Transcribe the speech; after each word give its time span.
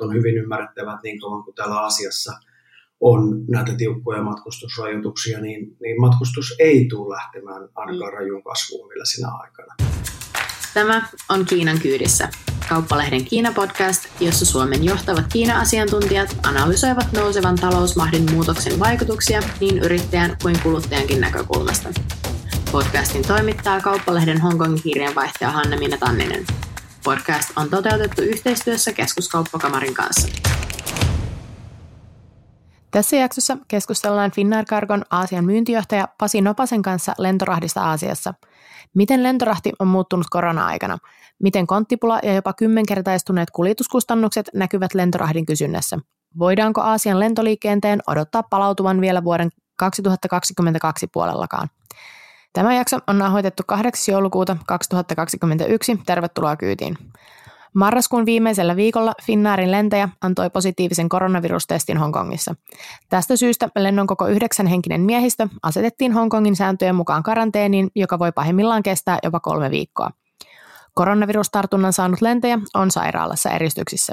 on 0.00 0.14
hyvin 0.14 0.36
ymmärrettävä, 0.36 0.92
että 0.92 1.02
niin 1.02 1.20
kauan 1.20 1.44
kuin 1.44 1.54
täällä 1.54 1.80
asiassa 1.80 2.32
on 3.00 3.44
näitä 3.48 3.74
tiukkoja 3.74 4.22
matkustusrajoituksia, 4.22 5.40
niin, 5.40 5.76
niin 5.82 6.00
matkustus 6.00 6.54
ei 6.58 6.86
tule 6.88 7.16
lähtemään 7.16 7.68
ainakaan 7.74 8.12
mm. 8.12 8.16
rajun 8.18 8.42
kasvuun 8.42 8.88
vielä 8.88 9.04
sinä 9.04 9.28
aikana. 9.28 9.74
Tämä 10.74 11.08
on 11.28 11.44
Kiinan 11.44 11.78
kyydissä, 11.78 12.28
kauppalehden 12.68 13.24
Kiina-podcast, 13.24 14.20
jossa 14.20 14.46
Suomen 14.46 14.84
johtavat 14.84 15.24
Kiina-asiantuntijat 15.32 16.36
analysoivat 16.46 17.12
nousevan 17.12 17.56
talousmahdin 17.56 18.32
muutoksen 18.32 18.78
vaikutuksia 18.78 19.40
niin 19.60 19.78
yrittäjän 19.78 20.36
kuin 20.42 20.56
kuluttajankin 20.62 21.20
näkökulmasta. 21.20 21.88
Podcastin 22.72 23.22
toimittaa 23.26 23.80
kauppalehden 23.80 24.40
Hongkongin 24.40 24.82
kirjeenvaihtaja 24.82 25.50
Hanne-Minna 25.50 25.96
Tanninen. 25.96 26.44
Podcast 27.04 27.50
on 27.56 27.70
toteutettu 27.70 28.22
yhteistyössä 28.22 28.92
Keskuskauppakamarin 28.92 29.94
kanssa. 29.94 30.28
Tässä 32.90 33.16
jaksossa 33.16 33.56
keskustellaan 33.68 34.30
Finnair 34.30 34.64
Cargon 34.64 35.04
Aasian 35.10 35.44
myyntijohtaja 35.44 36.08
Pasi 36.18 36.40
Nopasen 36.40 36.82
kanssa 36.82 37.14
lentorahdista 37.18 37.80
Aasiassa. 37.82 38.34
Miten 38.94 39.22
lentorahti 39.22 39.72
on 39.78 39.86
muuttunut 39.88 40.26
korona-aikana? 40.30 40.98
Miten 41.42 41.66
konttipula 41.66 42.20
ja 42.22 42.34
jopa 42.34 42.52
kymmenkertaistuneet 42.52 43.50
kuljetuskustannukset 43.50 44.50
näkyvät 44.54 44.94
lentorahdin 44.94 45.46
kysynnässä? 45.46 45.98
Voidaanko 46.38 46.80
Aasian 46.80 47.20
lentoliikenteen 47.20 48.00
odottaa 48.06 48.42
palautuvan 48.42 49.00
vielä 49.00 49.24
vuoden 49.24 49.50
2022 49.76 51.06
puolellakaan? 51.06 51.68
Tämä 52.54 52.74
jakso 52.74 52.98
on 53.06 53.18
nauhoitettu 53.18 53.62
8. 53.66 54.12
joulukuuta 54.12 54.56
2021. 54.66 56.00
Tervetuloa 56.06 56.56
kyytiin. 56.56 56.98
Marraskuun 57.74 58.26
viimeisellä 58.26 58.76
viikolla 58.76 59.12
Finnaarin 59.22 59.70
lentäjä 59.70 60.08
antoi 60.20 60.50
positiivisen 60.50 61.08
koronavirustestin 61.08 61.98
Hongkongissa. 61.98 62.54
Tästä 63.08 63.36
syystä 63.36 63.68
lennon 63.76 64.06
koko 64.06 64.26
yhdeksän 64.26 64.66
henkinen 64.66 65.00
miehistö 65.00 65.48
asetettiin 65.62 66.12
Hongkongin 66.12 66.56
sääntöjen 66.56 66.94
mukaan 66.94 67.22
karanteeniin, 67.22 67.90
joka 67.94 68.18
voi 68.18 68.32
pahimmillaan 68.32 68.82
kestää 68.82 69.18
jopa 69.22 69.40
kolme 69.40 69.70
viikkoa. 69.70 70.10
Koronavirustartunnan 70.94 71.92
saanut 71.92 72.20
lentäjä 72.20 72.58
on 72.74 72.90
sairaalassa 72.90 73.50
eristyksissä. 73.50 74.12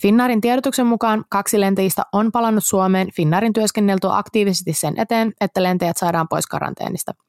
Finnaarin 0.00 0.40
tiedotuksen 0.40 0.86
mukaan 0.86 1.24
kaksi 1.28 1.60
lentäjistä 1.60 2.02
on 2.12 2.32
palannut 2.32 2.64
Suomeen 2.64 3.08
Finnaarin 3.14 3.52
työskenneltyä 3.52 4.16
aktiivisesti 4.16 4.72
sen 4.72 4.94
eteen, 5.00 5.32
että 5.40 5.62
lentäjät 5.62 5.96
saadaan 5.96 6.28
pois 6.28 6.46
karanteenista– 6.46 7.14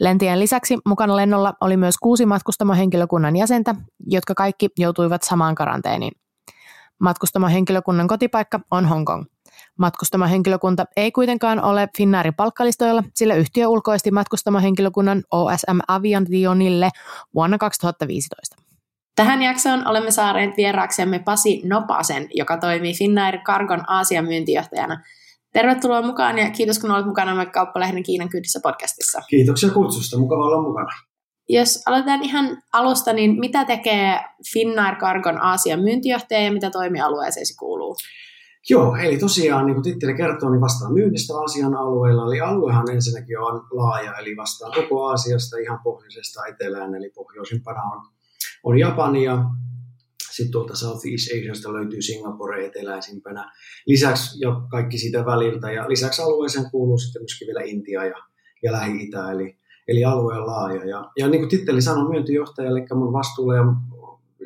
Lentien 0.00 0.40
lisäksi 0.40 0.78
mukana 0.86 1.16
lennolla 1.16 1.54
oli 1.60 1.76
myös 1.76 1.98
kuusi 1.98 2.26
matkustamohenkilökunnan 2.26 3.36
jäsentä, 3.36 3.74
jotka 4.06 4.34
kaikki 4.34 4.68
joutuivat 4.78 5.22
samaan 5.22 5.54
karanteeniin. 5.54 6.12
Matkustamohenkilökunnan 7.00 8.08
kotipaikka 8.08 8.60
on 8.70 8.86
Hongkong. 8.86 9.24
Matkustamohenkilökunta 9.78 10.84
ei 10.96 11.12
kuitenkaan 11.12 11.64
ole 11.64 11.88
Finnaarin 11.96 12.34
palkkalistoilla, 12.34 13.02
sillä 13.14 13.34
yhtiö 13.34 13.68
ulkoisti 13.68 14.10
matkustamohenkilökunnan 14.10 15.22
OSM 15.30 15.78
Aviationille 15.88 16.90
vuonna 17.34 17.58
2015. 17.58 18.56
Tähän 19.14 19.42
jaksoon 19.42 19.88
olemme 19.88 20.10
saaneet 20.10 20.56
vieraaksemme 20.56 21.18
Pasi 21.18 21.62
Nopasen, 21.64 22.28
joka 22.34 22.56
toimii 22.56 22.94
Finnair 22.94 23.38
Cargon 23.38 23.84
Aasian 23.88 24.24
myyntijohtajana– 24.24 25.00
Tervetuloa 25.52 26.02
mukaan 26.02 26.38
ja 26.38 26.50
kiitos 26.50 26.78
kun 26.78 26.90
olet 26.90 27.06
mukana 27.06 27.34
me 27.34 27.46
Kauppalehden 27.46 28.02
Kiinan 28.02 28.28
kyydissä 28.28 28.60
podcastissa. 28.62 29.22
Kiitoksia 29.30 29.70
kutsusta, 29.70 30.18
mukava 30.18 30.46
olla 30.46 30.62
mukana. 30.62 30.90
Jos 31.48 31.82
aloitetaan 31.86 32.22
ihan 32.22 32.62
alusta, 32.72 33.12
niin 33.12 33.40
mitä 33.40 33.64
tekee 33.64 34.20
Finnair 34.52 34.96
Cargon 34.96 35.42
Aasian 35.42 35.80
myyntijohtaja 35.80 36.40
ja 36.40 36.52
mitä 36.52 36.70
toimialueeseen 36.70 37.46
se 37.46 37.54
kuuluu? 37.58 37.96
Joo, 38.70 38.96
eli 38.96 39.18
tosiaan 39.18 39.66
niin 39.66 39.74
kuin 39.74 39.84
titteli 39.84 40.14
kertoo, 40.14 40.50
niin 40.50 40.60
vastaan 40.60 40.92
myynnistä 40.92 41.34
Aasian 41.34 41.74
alueella. 41.74 42.26
Eli 42.26 42.40
aluehan 42.40 42.90
ensinnäkin 42.90 43.38
on 43.38 43.66
laaja, 43.70 44.14
eli 44.18 44.36
vastaan 44.36 44.72
koko 44.74 45.06
Aasiasta 45.06 45.58
ihan 45.58 45.80
pohjoisesta 45.84 46.46
etelään, 46.46 46.94
eli 46.94 47.10
pohjoisimpana 47.10 47.82
on, 47.82 48.02
on 48.64 48.78
Japania, 48.78 49.38
sitten 50.32 50.52
tuolta 50.52 50.76
Southeast 50.76 51.28
Asiasta 51.32 51.72
löytyy 51.72 52.02
Singapore 52.02 52.66
eteläisimpänä. 52.66 53.52
Lisäksi 53.86 54.40
jo 54.40 54.62
kaikki 54.70 54.98
siitä 54.98 55.26
väliltä 55.26 55.72
ja 55.72 55.88
lisäksi 55.88 56.22
alueeseen 56.22 56.70
kuuluu 56.70 56.98
sitten 56.98 57.22
myöskin 57.22 57.46
vielä 57.46 57.60
Intia 57.64 58.04
ja, 58.04 58.16
ja 58.62 58.72
Lähi-Itä, 58.72 59.32
eli, 59.32 59.58
eli 59.88 60.04
alue 60.04 60.38
on 60.38 60.46
laaja. 60.46 60.84
Ja, 60.84 61.10
ja 61.16 61.28
niin 61.28 61.40
kuin 61.40 61.50
titteli 61.50 61.82
sanoi 61.82 62.08
myyntijohtaja, 62.08 62.70
eli 62.70 62.86
mun 62.94 63.12
vastuulla 63.12 63.54
ja, 63.54 63.62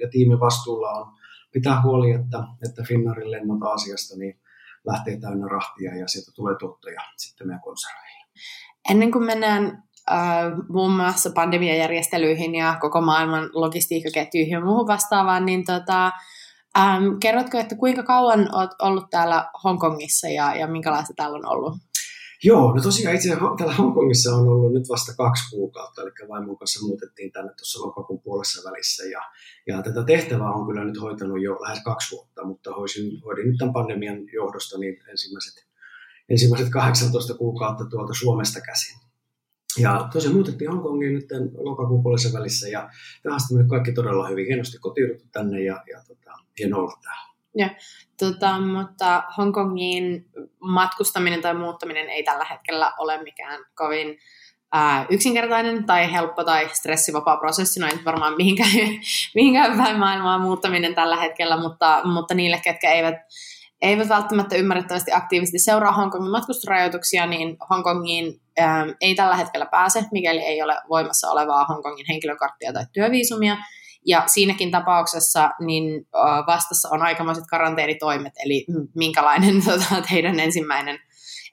ja 0.00 0.08
tiimin 0.10 0.40
vastuulla 0.40 0.90
on 0.90 1.12
pitää 1.52 1.82
huoli, 1.82 2.10
että, 2.10 2.38
että 2.68 2.82
Finnaarin 2.88 3.30
lennot 3.30 3.62
Aasiasta 3.62 4.16
niin 4.18 4.40
lähtee 4.86 5.20
täynnä 5.20 5.48
rahtia 5.48 5.96
ja 5.96 6.08
sieltä 6.08 6.32
tulee 6.34 6.54
tuottoja 6.58 7.00
sitten 7.16 7.46
meidän 7.46 7.62
konserneille. 7.62 8.24
Ennen 8.90 9.12
kuin 9.12 9.24
mennään 9.24 9.85
äh, 10.10 10.52
muun 10.68 10.92
muassa 10.92 11.30
pandemiajärjestelyihin 11.30 12.54
ja 12.54 12.76
koko 12.80 13.00
maailman 13.00 13.50
logistiikkaketjuihin 13.52 14.52
ja 14.52 14.64
muuhun 14.64 14.86
vastaavaan, 14.86 15.46
niin 15.46 15.64
tota, 15.64 16.12
ähm, 16.78 17.04
kerrotko, 17.20 17.58
että 17.58 17.76
kuinka 17.76 18.02
kauan 18.02 18.54
olet 18.54 18.70
ollut 18.82 19.10
täällä 19.10 19.50
Hongkongissa 19.64 20.28
ja, 20.28 20.56
ja 20.56 20.66
minkälaista 20.66 21.14
täällä 21.16 21.36
on 21.36 21.46
ollut? 21.46 21.74
Joo, 22.44 22.74
no 22.74 22.82
tosiaan 22.82 23.14
itse 23.14 23.36
täällä 23.58 23.74
Hongkongissa 23.74 24.34
on 24.36 24.48
ollut 24.48 24.72
nyt 24.72 24.88
vasta 24.88 25.12
kaksi 25.16 25.50
kuukautta, 25.50 26.02
eli 26.02 26.28
vaimon 26.28 26.58
kanssa 26.58 26.86
muutettiin 26.86 27.32
tänne 27.32 27.52
tuossa 27.52 27.86
lokakuun 27.86 28.20
puolessa 28.20 28.70
välissä, 28.70 29.04
ja, 29.04 29.22
ja 29.66 29.82
tätä 29.82 30.04
tehtävää 30.04 30.50
on 30.50 30.66
kyllä 30.66 30.84
nyt 30.84 31.00
hoitanut 31.00 31.42
jo 31.42 31.52
lähes 31.62 31.82
kaksi 31.84 32.16
vuotta, 32.16 32.44
mutta 32.44 32.74
hoisin, 32.74 33.20
hoidin 33.20 33.46
nyt 33.46 33.56
tämän 33.58 33.72
pandemian 33.72 34.32
johdosta 34.32 34.78
niin 34.78 34.96
ensimmäiset, 35.10 35.66
ensimmäiset 36.28 36.68
18 36.70 37.34
kuukautta 37.34 37.84
tuolta 37.84 38.14
Suomesta 38.14 38.60
käsin. 38.60 39.05
Ja 39.78 40.08
tosiaan 40.12 40.34
muutettiin 40.34 40.70
Hongkongiin 40.70 41.14
nyt 41.14 41.28
lokakuun 41.58 42.02
puolessa 42.02 42.38
välissä 42.38 42.68
ja 42.68 42.90
tähän 43.22 43.36
asti 43.36 43.54
kaikki 43.68 43.92
todella 43.92 44.28
hyvin. 44.28 44.46
Hienosti 44.46 44.78
kotiuduttu 44.78 45.24
tänne 45.32 45.62
ja, 45.62 45.82
ja 45.92 46.00
tota, 46.06 46.32
hieno 46.58 46.78
olla 46.78 46.98
täällä. 47.02 47.36
Ja, 47.54 47.70
tota, 48.18 48.60
mutta 48.60 49.22
Hongkongiin 49.36 50.26
matkustaminen 50.60 51.42
tai 51.42 51.54
muuttaminen 51.54 52.08
ei 52.08 52.22
tällä 52.22 52.44
hetkellä 52.50 52.92
ole 52.98 53.22
mikään 53.22 53.64
kovin 53.74 54.18
ää, 54.72 55.06
yksinkertainen 55.10 55.84
tai 55.84 56.12
helppo 56.12 56.44
tai 56.44 56.68
stressivapaa 56.72 57.36
prosessi, 57.36 57.80
no 57.80 57.86
ei 57.86 58.04
varmaan 58.04 58.36
mihinkään, 58.36 58.70
mihinkään 59.34 59.76
päin 59.76 59.98
maailmaa 59.98 60.38
muuttaminen 60.38 60.94
tällä 60.94 61.16
hetkellä, 61.16 61.60
mutta, 61.60 62.00
mutta 62.04 62.34
niille, 62.34 62.60
ketkä 62.64 62.92
eivät 62.92 63.16
eivät 63.82 64.08
välttämättä 64.08 64.56
ymmärrettävästi 64.56 65.12
aktiivisesti 65.12 65.58
seuraa 65.58 65.92
Hongkongin 65.92 66.30
matkustusrajoituksia, 66.30 67.26
niin 67.26 67.56
Hongkongiin 67.70 68.40
ähm, 68.60 68.88
ei 69.00 69.14
tällä 69.14 69.36
hetkellä 69.36 69.66
pääse, 69.66 70.04
mikäli 70.12 70.40
ei 70.40 70.62
ole 70.62 70.76
voimassa 70.88 71.30
olevaa 71.30 71.64
Hongkongin 71.64 72.06
henkilökarttia 72.08 72.72
tai 72.72 72.84
työviisumia. 72.92 73.56
Ja 74.06 74.22
siinäkin 74.26 74.70
tapauksessa 74.70 75.50
niin 75.60 76.06
äh, 76.16 76.46
vastassa 76.46 76.88
on 76.92 77.02
aikamoiset 77.02 77.44
karanteenitoimet, 77.50 78.32
eli 78.44 78.66
minkälainen 78.94 79.62
tota, 79.66 80.02
teidän 80.10 80.40
ensimmäinen, 80.40 80.98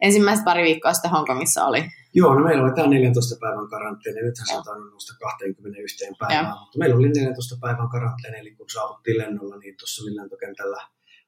ensimmäiset 0.01 0.45
pari 0.45 0.63
viikkoa 0.63 0.93
sitten 0.93 1.11
Hongkongissa 1.11 1.65
oli? 1.65 1.83
Joo, 2.13 2.35
no 2.35 2.43
meillä 2.43 2.63
oli 2.63 2.73
tämä 2.75 2.87
14 2.87 3.35
päivän 3.41 3.69
karanteeni, 3.69 4.21
nythän 4.21 4.47
se 4.47 4.57
on 4.57 4.63
tainnut 4.63 4.89
nousta 4.91 5.13
21 5.19 6.05
päivään, 6.19 6.59
mutta 6.59 6.79
meillä 6.79 6.95
oli 6.95 7.09
14 7.09 7.55
päivän 7.61 7.89
karanteeni, 7.89 8.39
eli 8.39 8.55
kun 8.55 8.69
saavuttiin 8.69 9.17
lennolla, 9.17 9.57
niin 9.57 9.75
tuossa 9.77 10.03
lentokentällä 10.05 10.81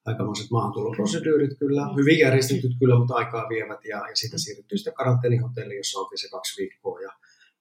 aikamoiset 0.05 0.51
maahantuloprosedyyrit 0.51 1.59
kyllä, 1.59 1.81
hyvin 1.97 2.19
järjestetyt 2.19 2.71
kyllä, 2.79 2.99
mutta 2.99 3.13
aikaa 3.13 3.49
vievät 3.49 3.85
ja, 3.85 3.97
ja 3.97 4.15
siitä 4.15 4.37
siirryttiin 4.37 4.79
sitten 4.79 4.93
karanteenihotelliin, 4.93 5.77
jossa 5.77 5.99
oltiin 5.99 6.17
se 6.17 6.29
kaksi 6.29 6.61
viikkoa 6.61 7.01
ja 7.01 7.11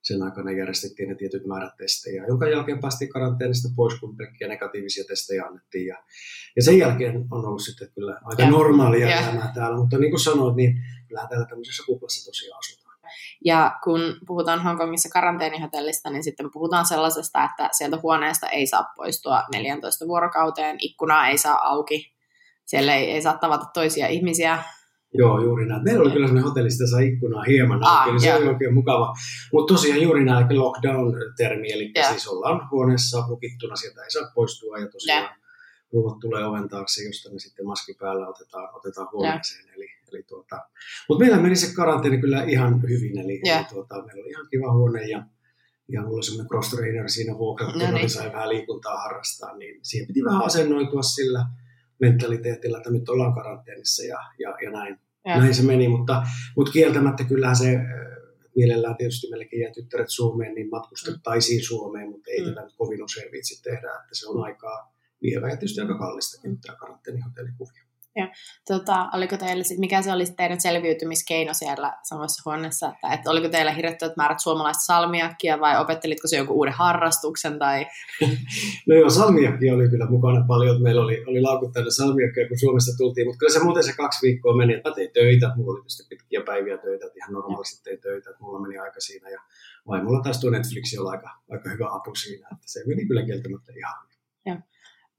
sen 0.02 0.22
aikana 0.22 0.50
järjestettiin 0.50 1.08
ne 1.08 1.14
tietyt 1.14 1.46
määrät 1.46 1.76
testejä, 1.76 2.24
jonka 2.26 2.48
jälkeen 2.48 2.80
päästiin 2.80 3.10
karanteenista 3.10 3.68
pois, 3.76 4.00
kun 4.00 4.16
pelkkiä 4.16 4.48
negatiivisia 4.48 5.04
testejä 5.08 5.44
annettiin. 5.44 5.86
Ja, 5.86 5.96
ja 6.56 6.62
sen 6.62 6.78
jälkeen 6.78 7.26
on 7.30 7.46
ollut 7.46 7.62
sitten 7.62 7.88
kyllä 7.94 8.20
aika 8.24 8.42
ja, 8.42 8.50
normaalia 8.50 9.08
ja. 9.08 9.20
elämää 9.20 9.52
täällä, 9.54 9.76
mutta 9.76 9.98
niin 9.98 10.10
kuin 10.10 10.20
sanoit, 10.20 10.56
niin 10.56 10.74
kyllähän 11.08 11.28
täällä 11.28 11.46
tämmöisessä 11.46 11.82
kuplassa 11.86 12.30
tosiaan 12.30 12.58
asutaan. 12.58 12.84
Ja 13.44 13.78
kun 13.84 14.00
puhutaan 14.26 14.62
Hongkongissa 14.62 15.08
karanteenihotellista, 15.08 16.10
niin 16.10 16.24
sitten 16.24 16.50
puhutaan 16.52 16.86
sellaisesta, 16.86 17.44
että 17.44 17.68
sieltä 17.72 17.98
huoneesta 18.02 18.48
ei 18.48 18.66
saa 18.66 18.84
poistua 18.96 19.42
14 19.52 20.06
vuorokauteen, 20.06 20.76
ikkunaa 20.80 21.28
ei 21.28 21.38
saa 21.38 21.68
auki, 21.68 22.13
siellä 22.64 22.94
ei, 22.94 23.10
ei 23.10 23.22
saa 23.22 23.38
tavata 23.38 23.66
toisia 23.74 24.06
ihmisiä. 24.06 24.58
Joo, 25.14 25.40
juuri 25.42 25.66
näin. 25.66 25.84
Meillä 25.84 26.02
oli 26.02 26.10
kyllä 26.10 26.26
sellainen 26.26 26.48
hotelli, 26.48 26.70
sitä 26.70 26.90
saa 26.90 27.00
ikkunaa 27.00 27.42
hieman 27.42 27.80
ah, 27.84 28.06
niin 28.06 28.20
se 28.20 28.34
oli 28.34 28.48
oikein 28.48 28.74
mukava. 28.74 29.14
Mutta 29.52 29.74
tosiaan 29.74 30.02
juuri 30.02 30.24
näin 30.24 30.58
lockdown-termi, 30.58 31.72
eli 31.72 31.92
yeah. 31.96 32.10
siis 32.10 32.28
ollaan 32.28 32.70
huoneessa 32.70 33.24
lukittuna, 33.28 33.76
sieltä 33.76 34.04
ei 34.04 34.10
saa 34.10 34.30
poistua 34.34 34.78
ja 34.78 34.88
tosiaan 34.88 35.22
yeah. 35.22 35.36
ruuat 35.92 36.18
tulee 36.18 36.46
oven 36.46 36.68
taakse, 36.68 37.04
josta 37.04 37.30
ne 37.30 37.38
sitten 37.38 37.66
maski 37.66 37.94
päällä 38.00 38.28
otetaan, 38.28 38.68
otetaan 38.74 39.08
huoneeseen. 39.12 39.64
Eli, 39.76 39.88
eli 40.12 40.22
tuota. 40.22 40.60
Mutta 41.08 41.24
meillä 41.24 41.42
meni 41.42 41.56
se 41.56 41.74
karanteeni 41.74 42.18
kyllä 42.18 42.44
ihan 42.44 42.82
hyvin, 42.82 43.18
eli, 43.18 43.40
eli 43.44 43.64
tuota, 43.72 43.94
meillä 43.94 44.22
oli 44.22 44.30
ihan 44.30 44.46
kiva 44.50 44.72
huone 44.72 45.04
ja 45.04 45.24
ja 45.88 46.02
mulla 46.02 46.14
oli 46.14 46.22
semmoinen 46.22 46.48
cross 46.48 46.70
trainer 46.70 47.10
siinä 47.10 47.38
vuokrattuna, 47.38 47.90
no 47.90 47.92
niin 47.92 48.10
sai 48.10 48.32
vähän 48.32 48.48
liikuntaa 48.48 48.96
harrastaa, 48.96 49.56
niin 49.56 49.80
siihen 49.82 50.06
piti 50.06 50.24
vähän 50.24 50.44
asennoitua 50.44 51.02
sillä 51.02 51.46
mentaliteetillä, 52.00 52.78
että 52.78 52.90
nyt 52.90 53.08
ollaan 53.08 53.34
karanteenissa 53.34 54.02
ja, 54.02 54.18
ja, 54.38 54.56
ja 54.62 54.70
näin. 54.70 54.98
Ja. 55.24 55.38
Näin 55.38 55.54
se 55.54 55.62
meni, 55.62 55.88
mutta, 55.88 56.22
mutta 56.56 56.72
kieltämättä 56.72 57.24
kyllähän 57.24 57.56
se 57.56 57.78
mielellään 58.56 58.96
tietysti 58.96 59.30
meillekin 59.30 59.60
jää 59.60 59.72
tyttäret 59.72 60.08
Suomeen, 60.08 60.54
niin 60.54 60.70
matkustettaisiin 60.70 61.60
mm. 61.60 61.64
Suomeen, 61.64 62.10
mutta 62.10 62.30
ei 62.30 62.40
mm. 62.40 62.46
tätä 62.46 62.62
nyt 62.62 62.74
kovin 62.76 63.04
usein 63.04 63.32
viitsi 63.32 63.62
tehdä, 63.62 63.88
että 63.88 64.12
se 64.12 64.28
on 64.28 64.44
aikaa 64.44 64.94
vievä 65.22 65.50
ja 65.50 65.56
tietysti 65.56 65.80
aika 65.80 65.98
kallistakin 65.98 66.60
tämä 66.60 66.76
karanteenihotellikuvio. 66.76 67.83
Ja, 68.16 68.28
tota, 68.68 69.08
oliko 69.12 69.36
teillä 69.36 69.64
sit, 69.64 69.78
mikä 69.78 70.02
se 70.02 70.12
olisi 70.12 70.34
teidän 70.36 70.60
selviytymiskeino 70.60 71.54
siellä 71.54 71.92
samassa 72.02 72.42
huoneessa, 72.50 72.88
että, 72.88 73.14
että 73.14 73.30
oliko 73.30 73.48
teillä 73.48 73.72
hirvettävät 73.72 74.16
määrät 74.16 74.40
suomalaista 74.40 74.84
salmiakkia 74.84 75.60
vai 75.60 75.80
opettelitko 75.80 76.28
se 76.28 76.36
jonkun 76.36 76.56
uuden 76.56 76.72
harrastuksen? 76.72 77.58
Tai... 77.58 77.86
no 78.88 78.94
joo, 78.94 79.10
salmiakkia 79.10 79.74
oli 79.74 79.88
kyllä 79.88 80.06
mukana 80.10 80.44
paljon, 80.48 80.82
meillä 80.82 81.02
oli, 81.02 81.24
oli 81.26 81.40
laukut 81.40 81.72
täynnä 81.72 81.90
salmiakkia, 81.90 82.48
kun 82.48 82.58
Suomesta 82.58 82.96
tultiin, 82.96 83.26
mutta 83.26 83.38
kyllä 83.38 83.52
se 83.52 83.64
muuten 83.64 83.84
se 83.84 83.92
kaksi 83.92 84.26
viikkoa 84.26 84.56
meni, 84.56 84.74
että 84.74 84.88
mä 84.88 84.94
tein 84.94 85.10
töitä, 85.12 85.52
mulla 85.56 85.72
oli 85.72 85.80
tietysti 85.80 86.06
pitkiä 86.08 86.42
päiviä 86.46 86.78
töitä, 86.78 87.06
että 87.06 87.18
ihan 87.18 87.32
normaalisti 87.32 87.84
tein 87.84 88.00
töitä, 88.00 88.30
että 88.30 88.42
mulla 88.42 88.60
meni 88.60 88.78
aika 88.78 89.00
siinä 89.00 89.30
ja 89.30 89.40
vaimolla 89.88 90.22
taas 90.22 90.40
tuo 90.40 90.50
Netflix 90.50 90.98
oli 90.98 91.10
aika, 91.10 91.30
aika 91.50 91.70
hyvä 91.70 91.86
apu 91.90 92.14
siinä, 92.14 92.48
että 92.52 92.66
se 92.66 92.80
meni 92.86 93.06
kyllä 93.06 93.22
kieltämättä 93.22 93.72
ihan 93.76 93.94
Joo. 94.46 94.56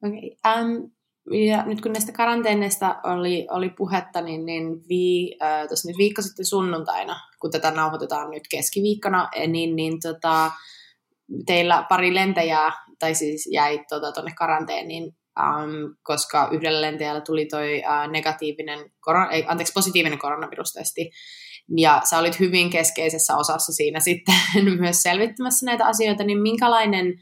Okay. 0.04 0.20
Um, 0.46 0.92
ja 1.32 1.66
nyt 1.66 1.82
kun 1.82 1.94
näistä 1.94 2.12
karanteeneista 2.12 2.96
oli, 3.04 3.48
oli 3.52 3.70
puhetta, 3.70 4.22
niin, 4.22 4.46
niin 4.46 4.88
vii, 4.90 5.38
äh, 5.42 5.62
nyt 5.62 5.98
viikko 5.98 6.22
sitten 6.22 6.46
sunnuntaina, 6.46 7.16
kun 7.40 7.52
tätä 7.52 7.72
nauhoitetaan 7.72 8.32
nyt 8.32 8.44
keskiviikkona, 8.50 9.30
eh, 9.36 9.48
niin, 9.48 9.76
niin 9.76 10.00
tota, 10.02 10.52
teillä 11.46 11.86
pari 11.90 12.16
lentäjää, 12.16 12.72
tai 13.00 13.16
siis 13.16 13.50
jäi 13.52 13.86
tuonne 13.90 14.08
tota, 14.08 14.32
karanteeniin, 14.38 15.04
um, 15.04 15.96
koska 16.04 16.50
yhdellä 16.52 16.82
lentäjällä 16.82 17.22
tuli 17.22 17.46
toi 17.46 17.78
uh, 17.78 18.12
negatiivinen, 18.12 18.92
korona, 19.00 19.32
ei, 19.32 19.46
anteeksi, 19.48 19.74
positiivinen 19.74 20.20
koronavirustesti, 20.20 21.12
ja 21.78 22.02
sä 22.10 22.20
olit 22.20 22.40
hyvin 22.40 22.70
keskeisessä 22.70 23.38
osassa 23.38 23.74
siinä 23.74 24.00
sitten 24.00 24.36
myös 24.80 25.02
selvittämässä 25.02 25.66
näitä 25.66 25.86
asioita, 25.86 26.24
niin 26.24 26.42
minkälainen 26.42 27.14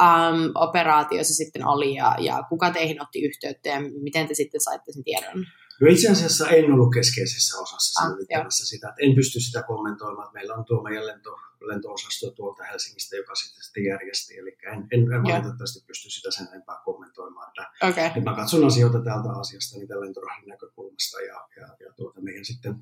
um, 0.00 0.52
operaatio 0.54 1.24
se 1.24 1.34
sitten 1.34 1.66
oli 1.66 1.94
ja, 1.94 2.16
ja 2.18 2.42
kuka 2.48 2.70
teihin 2.70 3.02
otti 3.02 3.22
yhteyttä 3.22 3.68
ja 3.68 3.80
miten 4.02 4.28
te 4.28 4.34
sitten 4.34 4.60
saitte 4.60 4.92
sen 4.92 5.04
tiedon? 5.04 5.46
No 5.80 5.88
itse 5.90 6.08
asiassa 6.12 6.48
en 6.48 6.72
ollut 6.72 6.94
keskeisessä 6.94 7.58
osassa 7.58 8.04
ah, 8.04 8.46
sitä, 8.48 8.88
että 8.88 9.02
en 9.06 9.14
pysty 9.14 9.40
sitä 9.40 9.62
kommentoimaan, 9.62 10.26
että 10.26 10.38
meillä 10.38 10.54
on 10.54 10.64
tuo 10.64 10.82
meidän 10.82 11.06
lento, 11.06 11.36
lento-osasto 11.60 12.30
tuolta 12.30 12.64
Helsingistä, 12.64 13.16
joka 13.16 13.34
sitten, 13.34 13.62
sitten 13.62 13.84
järjesti, 13.84 14.38
eli 14.38 14.56
en, 14.72 14.78
en, 14.92 15.12
en 15.12 15.22
valitettavasti 15.22 15.84
pysty 15.86 16.10
sitä 16.10 16.30
sen 16.30 16.46
enempää 16.52 16.76
kommentoimaan, 16.84 17.48
että, 17.48 17.88
okay. 17.88 18.04
että 18.04 18.30
mä 18.30 18.36
katson 18.36 18.66
asioita 18.66 19.04
täältä 19.04 19.28
asiasta 19.40 19.78
niitä 19.78 20.00
lentorahdin 20.00 20.48
näkökulmasta 20.48 21.20
ja, 21.20 21.48
ja, 21.56 21.66
ja 21.80 21.92
tuota, 21.96 22.20
meidän 22.20 22.44
sitten 22.44 22.74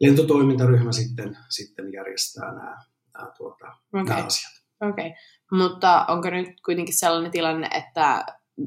lentotoimintaryhmä 0.00 0.92
sitten, 0.92 1.38
sitten 1.48 1.92
järjestää 1.92 2.54
nämä, 2.54 2.84
nämä, 3.12 3.30
tuota, 3.36 3.66
okay. 3.66 4.04
nämä 4.04 4.26
asiat. 4.26 4.52
Okei, 4.80 5.06
okay. 5.06 5.18
Mutta 5.52 6.04
onko 6.08 6.30
nyt 6.30 6.48
kuitenkin 6.64 6.98
sellainen 6.98 7.30
tilanne, 7.30 7.68
että, 7.74 8.24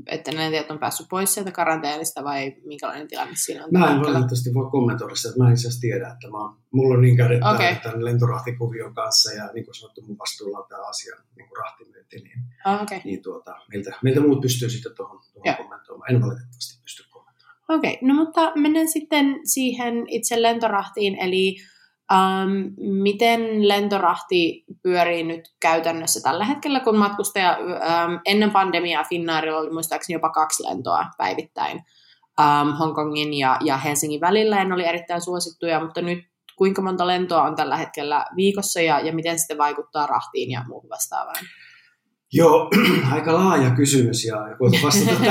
että 0.07 0.31
ne 0.31 0.65
on 0.69 0.79
päässyt 0.79 1.07
pois 1.09 1.33
sieltä 1.33 1.51
karanteenista 1.51 2.23
vai 2.23 2.55
minkälainen 2.65 3.07
tilanne 3.07 3.33
siinä 3.35 3.65
on? 3.65 3.69
Mä 3.71 3.91
en 3.91 3.99
valitettavasti 3.99 4.53
voi 4.53 4.71
kommentoida 4.71 5.15
sitä, 5.15 5.29
että 5.29 5.43
mä 5.43 5.47
en 5.47 5.53
itse 5.53 5.79
tiedä, 5.81 6.07
että 6.07 6.27
mä, 6.27 6.37
mulla 6.71 6.95
on 6.95 7.01
niin 7.01 7.17
kädet 7.17 7.43
okay. 7.53 7.75
tämän 7.83 8.05
lentorahtikuvion 8.05 8.93
kanssa 8.93 9.33
ja 9.33 9.49
niin 9.53 9.65
kuin 9.65 9.75
sanottu 9.75 10.01
mun 10.01 10.17
vastuulla 10.17 10.57
on 10.57 10.65
tämä 10.69 10.87
asia 10.87 11.15
niin 11.35 11.47
kuin 11.47 11.57
rahtimyynti, 11.57 12.17
niin, 12.17 12.39
oh, 12.65 12.81
okay. 12.81 12.99
niin 13.03 13.21
tuota, 13.21 13.55
meiltä, 13.69 13.91
meiltä 14.03 14.21
muut 14.21 14.41
pystyy 14.41 14.69
sitten 14.69 14.95
tuohon, 14.95 15.19
tuohon 15.33 15.57
kommentoimaan. 15.57 16.11
En 16.11 16.21
valitettavasti 16.21 16.81
pysty 16.81 17.03
kommentoimaan. 17.09 17.57
Okei, 17.69 17.93
okay. 17.93 18.07
no 18.07 18.13
mutta 18.13 18.51
mennään 18.55 18.87
sitten 18.87 19.39
siihen 19.43 19.93
itse 20.07 20.41
lentorahtiin, 20.41 21.17
eli 21.19 21.55
Um, 22.11 22.73
miten 22.77 23.67
lentorahti 23.67 24.65
pyörii 24.83 25.23
nyt 25.23 25.41
käytännössä 25.59 26.19
tällä 26.23 26.45
hetkellä, 26.45 26.79
kun 26.79 26.97
matkustaja 26.97 27.57
um, 27.59 28.19
ennen 28.25 28.51
pandemiaa 28.51 29.03
Finnairilla 29.03 29.59
oli 29.59 29.73
muistaakseni 29.73 30.15
jopa 30.15 30.29
kaksi 30.29 30.63
lentoa 30.63 31.05
päivittäin 31.17 31.77
um, 32.39 32.73
Hongkongin 32.73 33.33
ja, 33.33 33.57
ja 33.65 33.77
Helsingin 33.77 34.21
välillä, 34.21 34.55
ja 34.55 34.65
ne 34.65 34.73
oli 34.73 34.85
erittäin 34.85 35.21
suosittuja, 35.21 35.79
mutta 35.79 36.01
nyt 36.01 36.19
kuinka 36.57 36.81
monta 36.81 37.07
lentoa 37.07 37.43
on 37.43 37.55
tällä 37.55 37.77
hetkellä 37.77 38.25
viikossa 38.35 38.81
ja, 38.81 38.99
ja 38.99 39.13
miten 39.13 39.39
se 39.39 39.57
vaikuttaa 39.57 40.07
rahtiin 40.07 40.51
ja 40.51 40.63
muuhun 40.67 40.89
vastaavaan? 40.89 41.45
Joo, 42.33 42.69
aika 43.15 43.33
laaja 43.33 43.75
kysymys 43.75 44.25
ja 44.25 44.55
koitan 44.57 44.81
vastata 44.83 45.11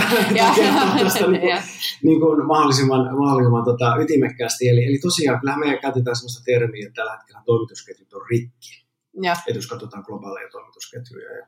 tästä 1.02 1.26
niin 1.26 1.40
kuin, 1.40 1.62
niin 2.02 2.20
kuin 2.20 2.46
mahdollisimman, 2.46 3.16
mahdollisimman 3.18 3.64
tota, 3.64 3.96
ytimekkäästi. 3.96 4.68
Eli, 4.68 4.84
eli 4.84 4.98
tosiaan, 4.98 5.40
kyllähän 5.40 5.60
me 5.60 5.78
käytetään 5.82 6.16
sellaista 6.16 6.44
termiä, 6.44 6.86
että 6.86 7.00
tällä 7.00 7.16
hetkellä 7.16 7.42
toimitusketjut 7.46 8.12
on 8.12 8.26
rikki. 8.30 8.84
Ja. 9.22 9.36
Et 9.46 9.54
jos 9.54 9.66
katsotaan 9.66 10.04
globaaleja 10.06 10.48
toimitusketjuja 10.50 11.32
ja, 11.36 11.46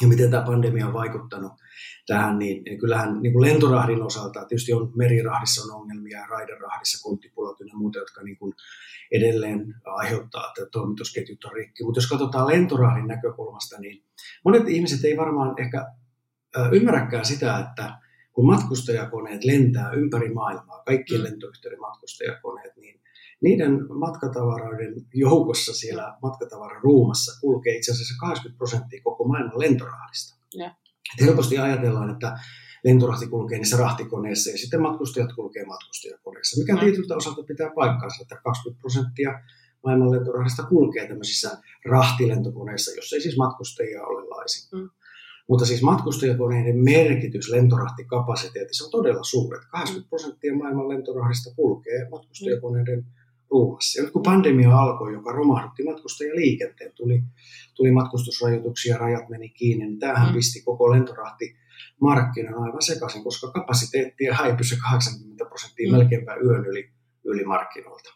ja 0.00 0.08
miten 0.08 0.30
tämä 0.30 0.46
pandemia 0.46 0.86
on 0.86 0.92
vaikuttanut 0.92 1.52
tähän, 2.06 2.38
niin, 2.38 2.62
niin 2.64 2.78
kyllähän 2.78 3.22
niin 3.22 3.32
kuin 3.32 3.42
lentorahdin 3.42 4.02
osalta, 4.02 4.44
tietysti 4.44 4.72
on 4.72 4.92
merirahdissa 4.96 5.62
on 5.62 5.80
ongelmia 5.80 6.18
ja 6.18 6.26
raiderahdissa, 6.26 7.02
konttipulat 7.02 7.60
ja 7.60 7.76
muuta, 7.76 7.98
jotka 7.98 8.22
niin 8.22 8.38
kuin 8.38 8.52
edelleen 9.12 9.74
aiheuttaa, 9.84 10.48
että 10.48 10.70
toimitusketjut 10.72 11.44
on 11.44 11.52
rikki. 11.52 11.84
Mutta 11.84 11.98
jos 11.98 12.08
katsotaan 12.08 12.46
lentorahdin 12.46 13.06
näkökulmasta, 13.06 13.80
niin 13.80 14.04
monet 14.44 14.68
ihmiset 14.68 15.04
ei 15.04 15.16
varmaan 15.16 15.54
ehkä 15.58 15.86
ymmärräkään 16.72 17.24
sitä, 17.24 17.58
että 17.58 17.98
kun 18.32 18.46
matkustajakoneet 18.46 19.44
lentää 19.44 19.92
ympäri 19.92 20.32
maailmaa, 20.32 20.82
kaikkien 20.86 21.20
mm. 21.20 21.24
lentoyhtiöiden 21.24 21.80
matkustajakoneet, 21.80 22.76
niin 22.76 23.00
niiden 23.42 23.86
matkatavaroiden 23.88 24.94
joukossa 25.14 25.74
siellä 25.74 26.16
matkatavararuumassa 26.22 27.40
kulkee 27.40 27.76
itse 27.76 27.92
asiassa 27.92 28.14
80 28.20 28.58
prosenttia 28.58 29.02
koko 29.04 29.24
maailman 29.24 29.58
lentorahdista. 29.58 30.38
Yeah. 30.58 30.76
Et 31.14 31.26
helposti 31.26 31.58
ajatellaan, 31.58 32.10
että 32.10 32.38
lentorahti 32.84 33.26
kulkee 33.26 33.58
niissä 33.58 33.76
rahtikoneissa 33.76 34.50
ja 34.50 34.58
sitten 34.58 34.82
matkustajat 34.82 35.32
kulkee 35.32 35.64
matkustajakoneissa, 35.64 36.60
mikä 36.60 36.74
mm. 36.74 36.80
tietyltä 36.80 37.16
osalta 37.16 37.42
pitää 37.42 37.70
paikkaansa, 37.74 38.22
että 38.22 38.36
20 38.44 38.80
prosenttia 38.80 39.42
maailman 39.84 40.10
lentorahdista 40.10 40.62
kulkee 40.62 41.08
tämmöisissä 41.08 41.58
rahtilentokoneissa, 41.84 42.90
jos 42.96 43.12
ei 43.12 43.20
siis 43.20 43.36
matkustajia 43.36 44.04
ole 44.04 44.28
laisin. 44.28 44.78
Mm. 44.78 44.90
Mutta 45.48 45.66
siis 45.66 45.82
matkustajakoneiden 45.82 46.78
merkitys 46.78 47.50
lentorahtikapasiteetissa 47.50 48.84
on 48.84 48.90
todella 48.90 49.24
suuri. 49.24 49.58
80 49.70 50.08
prosenttia 50.08 50.54
maailman 50.56 50.88
lentorahdista 50.88 51.54
kulkee 51.56 52.08
matkustajakoneiden 52.10 52.98
mm 52.98 53.21
ruuhassa. 53.52 53.98
Ja 53.98 54.04
nyt 54.04 54.12
kun 54.12 54.22
pandemia 54.22 54.78
alkoi, 54.78 55.12
joka 55.12 55.32
romahdutti 55.32 55.84
matkustajaliikenteen, 55.84 56.92
tuli, 56.94 57.22
tuli 57.74 57.90
matkustusrajoituksia, 57.90 58.98
rajat 58.98 59.28
meni 59.28 59.48
kiinni, 59.48 59.86
niin 59.86 59.98
tämähän 59.98 60.28
mm. 60.28 60.34
pisti 60.34 60.62
koko 60.62 60.90
lentorahti 60.90 61.56
markkinan 62.00 62.54
aivan 62.54 62.82
sekaisin, 62.82 63.24
koska 63.24 63.50
kapasiteettia 63.50 64.34
häipyi 64.34 64.78
80 64.90 65.44
prosenttia 65.44 65.90
mm. 65.90 65.96
melkeinpä 65.96 66.34
yön 66.34 66.66
yli, 66.66 66.90
yli 67.24 67.44
markkinoilta. 67.44 68.10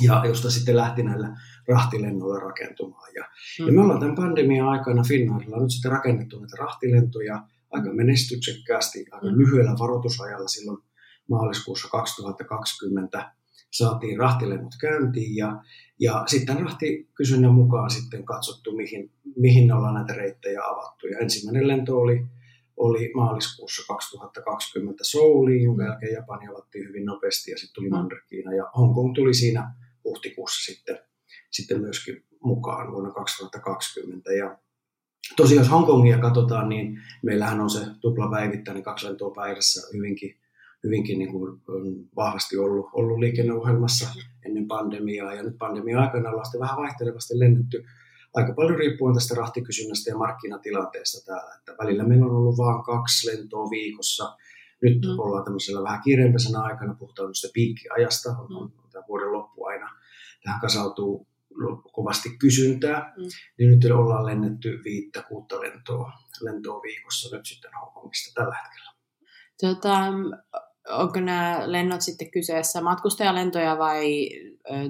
Ja 0.00 0.22
josta 0.26 0.50
sitten 0.50 0.76
lähti 0.76 1.02
näillä 1.02 1.36
rahtilennoilla 1.68 2.40
rakentumaan. 2.40 3.14
Ja, 3.14 3.24
mm. 3.60 3.66
ja 3.66 3.72
me 3.72 3.80
ollaan 3.80 4.00
tämän 4.00 4.14
pandemian 4.14 4.68
aikana 4.68 5.02
Finnairilla 5.08 5.62
nyt 5.62 5.70
sitten 5.70 5.90
rakennettu 5.90 6.40
näitä 6.40 6.56
rahtilentoja 6.56 7.42
aika 7.70 7.92
menestyksekkäästi, 7.92 9.04
aika 9.12 9.26
mm. 9.26 9.38
lyhyellä 9.38 9.74
varoitusajalla 9.78 10.48
silloin 10.48 10.78
maaliskuussa 11.28 11.88
2020 11.88 13.32
saatiin 13.72 14.18
rahtilennot 14.18 14.72
käyntiin 14.80 15.36
ja, 15.36 15.62
ja 16.00 16.24
sitten 16.26 16.60
rahtikysynnän 16.60 17.54
mukaan 17.54 17.90
sitten 17.90 18.24
katsottu, 18.24 18.76
mihin, 18.76 19.10
mihin 19.36 19.72
ollaan 19.72 19.94
näitä 19.94 20.12
reittejä 20.12 20.60
avattu. 20.64 21.06
Ja 21.06 21.18
ensimmäinen 21.18 21.68
lento 21.68 21.96
oli, 21.96 22.26
oli 22.76 23.12
maaliskuussa 23.14 23.82
2020 23.88 25.04
Souliin, 25.04 25.62
jonka 25.62 25.84
jälkeen 25.84 26.12
Japani 26.12 26.48
avattiin 26.48 26.88
hyvin 26.88 27.04
nopeasti 27.04 27.50
ja 27.50 27.58
sitten 27.58 27.74
tuli 27.74 27.88
mm. 27.88 27.96
Manner-Kiina 27.96 28.54
ja 28.54 28.70
Hongkong 28.76 29.14
tuli 29.14 29.34
siinä 29.34 29.74
huhtikuussa 30.04 30.72
sitten, 30.72 30.98
sitten 31.50 31.80
myöskin 31.80 32.24
mukaan 32.44 32.92
vuonna 32.92 33.10
2020. 33.10 34.32
Ja 34.32 34.58
tosiaan 35.36 35.64
jos 35.64 35.70
Hongkongia 35.70 36.18
katsotaan, 36.18 36.68
niin 36.68 36.98
meillähän 37.22 37.60
on 37.60 37.70
se 37.70 37.80
tuplapäivittäinen 38.00 38.82
kaksi 38.82 39.06
lentoa 39.06 39.34
päivässä 39.34 39.96
hyvinkin 39.96 40.41
hyvinkin 40.84 41.18
niin 41.18 41.32
kuin 41.32 41.60
on 41.68 42.08
vahvasti 42.16 42.56
ollut, 42.56 42.90
ollut 42.92 43.18
liikenneohjelmassa 43.18 44.08
ennen 44.46 44.68
pandemiaa. 44.68 45.34
Ja 45.34 45.42
nyt 45.42 45.58
pandemia-aikana 45.58 46.30
ollaan 46.30 46.46
sitten 46.46 46.60
vähän 46.60 46.76
vaihtelevasti 46.76 47.38
lennetty 47.38 47.84
aika 48.34 48.52
paljon 48.52 48.78
riippuen 48.78 49.14
tästä 49.14 49.34
rahtikysynnästä 49.34 50.10
ja 50.10 50.16
markkinatilanteesta 50.16 51.26
täällä. 51.26 51.54
Että 51.58 51.72
välillä 51.82 52.04
meillä 52.04 52.26
on 52.26 52.36
ollut 52.36 52.58
vain 52.58 52.82
kaksi 52.84 53.26
lentoa 53.26 53.70
viikossa. 53.70 54.36
Nyt 54.82 55.02
mm. 55.02 55.18
ollaan 55.18 55.44
tämmöisellä 55.44 55.82
vähän 55.82 56.02
kiireempänä 56.04 56.60
aikana, 56.62 56.94
puhutaan 56.94 57.24
tämmöistä 57.24 57.48
piikkiajasta, 57.54 58.30
on, 58.30 58.50
mm. 58.50 58.56
on, 58.56 58.72
on 58.84 58.90
tämä 58.92 59.04
vuoden 59.08 59.32
loppu 59.32 59.64
aina. 59.64 59.90
Tähän 60.44 60.60
kasautuu 60.60 61.26
kovasti 61.92 62.36
kysyntää, 62.38 63.14
mm. 63.16 63.22
niin 63.58 63.70
nyt 63.70 63.92
ollaan 63.92 64.26
lennetty 64.26 64.80
viittä, 64.84 65.22
kuutta 65.28 65.60
lentoa, 65.60 66.12
lentoa 66.40 66.82
viikossa 66.82 67.36
nyt 67.36 67.46
sitten 67.46 67.70
Hongkongista 67.80 68.40
tällä 68.40 68.56
hetkellä. 68.62 68.92
Tota, 69.60 70.12
onko 70.92 71.20
nämä 71.20 71.62
lennot 71.66 72.00
sitten 72.00 72.30
kyseessä 72.30 72.80
matkustajalentoja 72.80 73.78
vai 73.78 74.28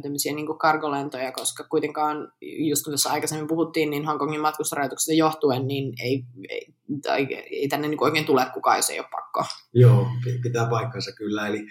tämmöisiä 0.02 0.34
niin 0.34 0.58
kargolentoja, 0.58 1.32
koska 1.32 1.64
kuitenkaan, 1.64 2.32
just 2.40 2.84
kun 2.84 2.92
tässä 2.92 3.10
aikaisemmin 3.10 3.48
puhuttiin, 3.48 3.90
niin 3.90 4.06
Hongkongin 4.06 4.40
matkustarajoituksesta 4.40 5.12
johtuen, 5.12 5.66
niin 5.66 5.92
ei, 6.02 6.24
ei, 6.48 6.74
tai 7.02 7.28
ei 7.50 7.68
tänne 7.68 7.88
niin 7.88 8.04
oikein 8.04 8.24
tule 8.24 8.46
kukaan, 8.54 8.76
jos 8.76 8.90
ei 8.90 8.98
ole 8.98 9.08
pakko. 9.10 9.44
Joo, 9.74 10.06
pitää 10.42 10.68
paikkansa 10.70 11.12
kyllä. 11.12 11.46
Eli, 11.46 11.66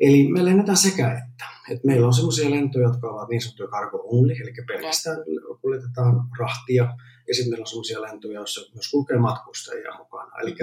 eli 0.00 0.28
me 0.32 0.44
lennetään 0.44 0.76
sekä 0.76 1.12
että. 1.12 1.44
Et 1.70 1.84
meillä 1.84 2.06
on 2.06 2.14
sellaisia 2.14 2.50
lentoja, 2.50 2.88
jotka 2.88 3.10
ovat 3.10 3.28
niin 3.28 3.40
sanottuja 3.40 3.68
cargo 3.68 4.04
only, 4.12 4.32
eli 4.32 4.52
pelkästään 4.66 5.18
kuljetetaan 5.60 6.14
rahtia, 6.38 6.88
ja 7.28 7.34
sitten 7.34 7.50
meillä 7.50 7.62
on 7.62 7.66
sellaisia 7.66 8.02
lentoja, 8.02 8.34
joissa 8.34 8.60
myös 8.74 8.90
kulkee 8.90 9.18
matkustajia 9.18 9.98
mukana. 9.98 10.32
Eli, 10.42 10.56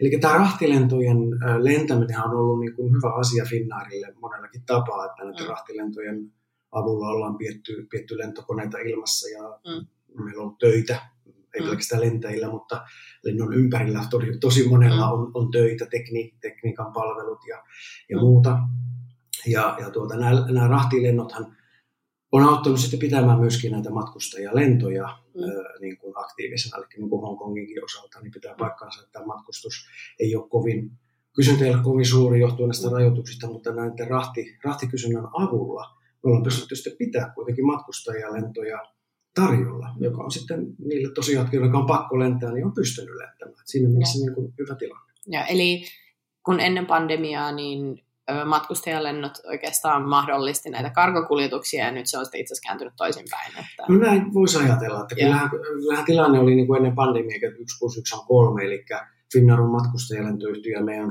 eli 0.00 0.18
tämä 0.20 0.34
rahtilentojen 0.34 1.18
lentäminen 1.58 2.24
on 2.24 2.36
ollut 2.36 2.60
niin 2.60 2.74
kuin 2.76 2.92
hyvä 2.92 3.14
asia 3.14 3.44
Finnairille 3.44 4.14
monellakin 4.20 4.62
tapaa, 4.66 5.06
että 5.06 5.24
näiden 5.24 5.44
mm. 5.44 5.48
rahtilentojen 5.48 6.32
avulla 6.72 7.08
ollaan 7.08 7.38
pietty, 7.38 7.86
pietty 7.90 8.18
lentokoneita 8.18 8.78
ilmassa 8.78 9.28
ja 9.28 9.42
mm. 9.42 9.86
meillä 10.24 10.40
on 10.40 10.46
ollut 10.46 10.58
töitä, 10.58 11.00
ei 11.54 11.60
mm. 11.60 11.66
pelkästään 11.66 12.02
lentäjillä, 12.02 12.50
mutta 12.50 12.84
lennon 13.22 13.54
ympärillä 13.54 14.04
tosi, 14.10 14.26
tosi 14.40 14.68
monella 14.68 15.06
mm. 15.06 15.12
on, 15.12 15.30
on 15.34 15.50
töitä, 15.50 15.86
tekni, 15.86 16.34
tekniikan 16.40 16.92
palvelut 16.92 17.40
ja, 17.48 17.64
ja 18.10 18.16
mm. 18.16 18.20
muuta. 18.20 18.58
Ja, 19.46 19.76
ja 19.80 19.90
tuota, 19.90 20.16
nämä, 20.16 20.46
nämä 20.50 20.68
rahtilennothan 20.68 21.56
on 22.32 22.42
auttanut 22.42 22.80
sitten 22.80 22.98
pitämään 22.98 23.40
myöskin 23.40 23.72
näitä 23.72 23.90
matkustajalentoja 23.90 25.18
mm. 25.34 25.42
ö, 25.42 25.78
niin 25.80 25.98
kuin 25.98 26.12
aktiivisena, 26.16 26.78
eli 26.78 26.86
niin 26.96 27.10
kuin 27.10 27.22
Hongkonginkin 27.22 27.84
osalta, 27.84 28.20
niin 28.20 28.32
pitää 28.32 28.54
paikkaansa, 28.58 29.00
että 29.00 29.12
tämä 29.12 29.26
matkustus 29.26 29.74
ei 30.20 30.36
ole 30.36 30.48
kovin, 30.48 30.90
kysyntä 31.36 31.64
ei 31.64 31.74
ole 31.74 31.82
kovin 31.82 32.06
suuri 32.06 32.40
johtuen 32.40 32.68
näistä 32.68 32.88
mm. 32.88 32.92
rajoituksista, 32.92 33.46
mutta 33.46 33.72
näiden 33.72 34.08
rahti, 34.08 34.58
rahtikysynnän 34.64 35.26
avulla 35.32 36.02
me 36.24 36.28
ollaan 36.28 36.42
pystytty 36.42 36.76
sitten 36.76 36.96
pitää 36.98 37.32
kuitenkin 37.34 37.66
matkustajalentoja 37.66 38.78
tarjolla, 39.34 39.88
joka 40.00 40.22
on 40.22 40.30
sitten 40.30 40.66
niille 40.84 41.12
tosiaan, 41.14 41.48
joilla 41.52 41.78
on 41.78 41.86
pakko 41.86 42.18
lentää, 42.18 42.52
niin 42.52 42.64
on 42.64 42.74
pystynyt 42.74 43.14
lentämään. 43.14 43.64
Siinä 43.64 43.88
mielessä 43.88 44.18
niin 44.18 44.34
kuin 44.34 44.54
hyvä 44.58 44.74
tilanne. 44.74 45.12
Ja, 45.26 45.46
eli 45.46 45.84
kun 46.44 46.60
ennen 46.60 46.86
pandemiaa, 46.86 47.52
niin 47.52 48.04
matkustajalennot 48.44 49.32
oikeastaan 49.44 50.08
mahdollisti 50.08 50.70
näitä 50.70 50.90
karkokuljetuksia, 50.90 51.84
ja 51.84 51.90
nyt 51.92 52.06
se 52.06 52.18
on 52.18 52.24
sitten 52.24 52.40
itse 52.40 52.52
asiassa 52.54 52.68
kääntynyt 52.68 52.94
toisinpäin. 52.96 53.48
Että... 53.48 53.84
No 53.88 53.98
näin 53.98 54.34
voisi 54.34 54.58
ajatella, 54.58 55.00
että 55.00 55.14
kyllähän, 55.14 55.50
kyllähän 55.50 56.04
tilanne 56.04 56.38
oli 56.38 56.54
niin 56.54 56.66
kuin 56.66 56.76
ennen 56.76 56.94
pandemiaa, 56.94 57.36
että 57.36 57.60
1 57.60 57.78
plus 57.78 57.98
1 57.98 58.16
on 58.16 58.26
kolme, 58.26 58.64
eli 58.64 58.84
Finnair 59.32 59.60
on 59.60 59.70
matkustajalentoyhtiö, 59.70 60.76
ja 60.76 60.84
meidän 60.84 61.10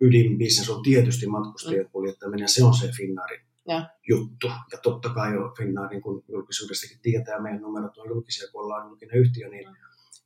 ydinbisnes 0.00 0.70
on 0.70 0.82
tietysti 0.82 1.26
matkustajien 1.26 1.90
kuljettaminen, 1.92 2.44
ja 2.44 2.48
se 2.48 2.64
on 2.64 2.74
se 2.74 2.90
Finnairin 2.96 3.40
ja. 3.68 3.86
juttu. 4.08 4.46
Ja 4.72 4.78
totta 4.82 5.08
kai 5.08 5.34
jo 5.34 5.54
Finnair, 5.58 5.90
niin 5.90 6.02
kuin 6.02 6.24
julkisuudestakin 6.28 6.98
tietää, 7.02 7.40
meidän 7.40 7.62
numerot 7.62 7.98
on 7.98 8.08
julkisia, 8.08 8.52
kun 8.52 8.62
ollaan 8.64 8.88
julkinen 8.88 9.16
yhtiö, 9.16 9.48
niin, 9.48 9.68
mm. 9.68 9.74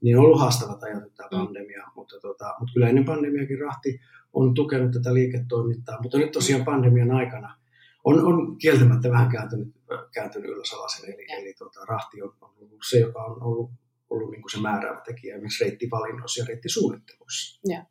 Niin 0.03 0.19
on 0.19 0.25
ollut 0.25 0.41
haastavat 0.41 0.83
ajat 0.83 1.15
tämä 1.17 1.29
mm. 1.33 1.39
pandemia, 1.39 1.83
mm. 1.87 1.93
mutta, 1.97 2.21
tota, 2.21 2.55
mutta 2.59 2.73
kyllä 2.73 2.89
ennen 2.89 3.05
pandemiakin 3.05 3.61
rahti 3.61 4.01
on 4.33 4.55
tukenut 4.55 4.93
tätä 4.93 5.15
liiketoimintaa, 5.15 6.03
mutta 6.03 6.19
nyt 6.19 6.33
tosiaan 6.33 6.65
pandemian 6.65 7.11
aikana 7.11 7.57
on, 8.07 8.27
on 8.27 8.59
kieltämättä 8.59 9.11
vähän 9.11 9.29
kääntynyt, 9.29 9.75
kääntynyt 10.15 10.51
ylös 10.51 10.73
alasen, 10.73 11.15
eli, 11.15 11.27
eli 11.29 11.55
tota, 11.55 11.85
rahti 11.85 12.23
on, 12.23 12.33
ollut 12.41 12.81
se, 12.91 12.99
joka 12.99 13.25
on 13.25 13.43
ollut, 13.43 13.71
ollut 14.11 14.31
niin 14.31 14.43
kuin 14.43 14.51
se 14.51 14.61
määräävä 14.61 15.01
tekijä 15.01 15.35
esimerkiksi 15.35 15.65
reittivalinnoissa 15.65 16.43
ja 16.43 16.47
reittisuunnitteluissa. 16.49 17.61
Ja. 17.65 17.85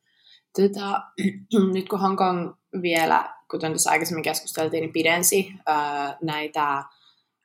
Tota, 0.55 1.01
nyt 1.73 1.89
kun 1.89 1.99
Hongkong 1.99 2.53
vielä, 2.81 3.33
kuten 3.51 3.71
tässä 3.71 3.89
aikaisemmin 3.89 4.23
keskusteltiin, 4.23 4.81
niin 4.81 4.93
pidensi 4.93 5.53
ää, 5.65 6.17
näitä 6.21 6.83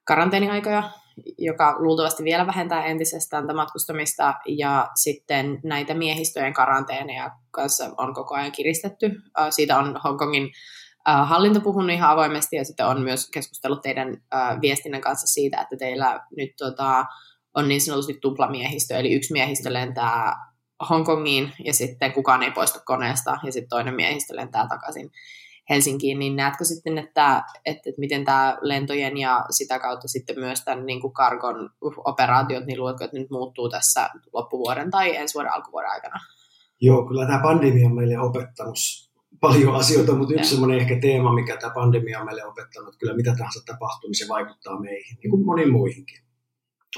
karanteeniaikoja 0.05 0.90
joka 1.38 1.76
luultavasti 1.79 2.25
vielä 2.25 2.47
vähentää 2.47 2.85
entisestään 2.85 3.45
tätä 3.45 3.55
matkustamista, 3.55 4.35
ja 4.49 4.88
sitten 4.95 5.61
näitä 5.64 5.95
miehistöjen 5.95 6.52
karanteeneja 6.52 7.31
kanssa 7.50 7.90
on 7.97 8.14
koko 8.14 8.35
ajan 8.35 8.52
kiristetty. 8.52 9.11
Siitä 9.50 9.79
on 9.79 10.00
Hongkongin 10.05 10.50
hallinto 11.07 11.61
puhunut 11.61 11.90
ihan 11.90 12.11
avoimesti, 12.11 12.57
ja 12.57 12.64
sitten 12.64 12.87
on 12.87 13.02
myös 13.02 13.31
keskustellut 13.31 13.83
teidän 13.83 14.17
viestinnän 14.61 15.00
kanssa 15.00 15.26
siitä, 15.26 15.61
että 15.61 15.76
teillä 15.76 16.21
nyt 16.37 16.50
tota, 16.59 17.05
on 17.55 17.69
niin 17.69 17.81
sanotusti 17.81 18.19
tuplamiehistö, 18.23 18.95
eli 18.97 19.14
yksi 19.14 19.33
miehistö 19.33 19.73
lentää 19.73 20.37
Hongkongiin, 20.90 21.52
ja 21.64 21.75
sitten 21.75 22.12
kukaan 22.12 22.43
ei 22.43 22.50
poistu 22.50 22.79
koneesta, 22.85 23.38
ja 23.45 23.52
sitten 23.52 23.69
toinen 23.69 23.95
miehistö 23.95 24.37
lentää 24.37 24.67
takaisin 24.69 25.11
Helsinkiin, 25.71 26.19
niin 26.19 26.37
näetkö 26.37 26.65
sitten, 26.65 26.99
että, 26.99 27.43
että, 27.65 27.91
että 27.91 28.00
miten 28.00 28.25
tämä 28.25 28.59
lentojen 28.61 29.17
ja 29.17 29.45
sitä 29.50 29.79
kautta 29.79 30.09
sitten 30.09 30.39
myös 30.39 30.65
tämän 30.65 30.87
niin 30.87 31.00
kuin 31.00 31.12
kargon 31.12 31.71
operaatiot, 32.05 32.67
niin 32.67 32.81
luuletko, 32.81 33.05
että 33.05 33.19
nyt 33.19 33.31
muuttuu 33.31 33.69
tässä 33.69 34.11
loppuvuoden 34.33 34.91
tai 34.91 35.17
ensi 35.17 35.35
vuoden 35.35 35.53
alkuvuoden 35.53 35.91
aikana? 35.91 36.17
Joo, 36.81 37.07
kyllä 37.07 37.27
tämä 37.27 37.43
pandemia 37.43 37.87
on 37.87 37.95
meille 37.95 38.19
opettanut 38.19 38.77
paljon 39.41 39.75
asioita, 39.75 40.15
mutta 40.15 40.35
yksi 40.35 40.50
semmoinen 40.50 40.79
ehkä 40.79 41.00
teema, 41.00 41.35
mikä 41.35 41.57
tämä 41.57 41.75
pandemia 41.75 42.21
on 42.21 42.27
meille 42.27 42.45
opettanut, 42.45 42.89
että 42.89 42.99
kyllä 42.99 43.17
mitä 43.17 43.35
tahansa 43.39 43.61
tapahtuu, 43.67 44.11
niin 44.11 44.19
se 44.19 44.29
vaikuttaa 44.29 44.81
meihin, 44.81 45.17
niin 45.23 45.31
kuin 45.31 45.45
moniin 45.45 45.73
muihinkin, 45.73 46.21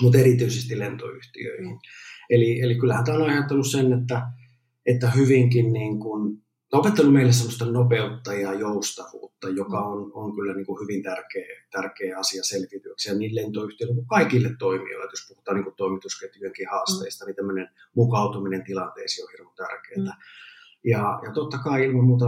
mutta 0.00 0.18
erityisesti 0.18 0.78
lentoyhtiöihin. 0.78 1.66
Mm. 1.66 1.78
Eli, 2.30 2.60
eli 2.60 2.74
kyllähän 2.74 3.04
tämä 3.04 3.18
on 3.18 3.24
aiheuttanut 3.24 3.70
sen, 3.70 3.92
että, 3.92 4.22
että 4.86 5.10
hyvinkin 5.10 5.72
niin 5.72 5.98
kuin 5.98 6.42
opettanut 6.72 7.12
meille 7.12 7.32
sellaista 7.32 7.64
nopeutta 7.64 8.34
ja 8.34 8.54
joustavuutta, 8.54 9.48
joka 9.48 9.78
on, 9.80 10.10
on 10.14 10.34
kyllä 10.34 10.54
niin 10.54 10.66
kuin 10.66 10.80
hyvin 10.82 11.02
tärkeä, 11.02 11.62
tärkeä 11.70 12.18
asia 12.18 12.42
selvityksiä 12.44 13.14
niin 13.14 13.34
lentoyhtiöille 13.34 13.94
kuin 13.94 14.06
kaikille 14.06 14.50
toimijoille. 14.58 15.12
Jos 15.12 15.28
puhutaan 15.28 15.54
niin 15.54 15.64
kuin 15.64 15.76
toimitusketjujenkin 15.76 16.68
haasteista, 16.70 17.24
mm. 17.24 17.26
niin 17.26 17.36
tämmöinen 17.36 17.68
mukautuminen 17.96 18.64
tilanteisiin 18.64 19.24
on 19.24 19.30
hirveän 19.32 19.56
tärkeää. 19.56 20.16
Mm. 20.16 20.22
Ja, 20.84 21.20
ja 21.24 21.32
totta 21.32 21.58
kai 21.58 21.84
ilman 21.84 22.04
muuta 22.04 22.26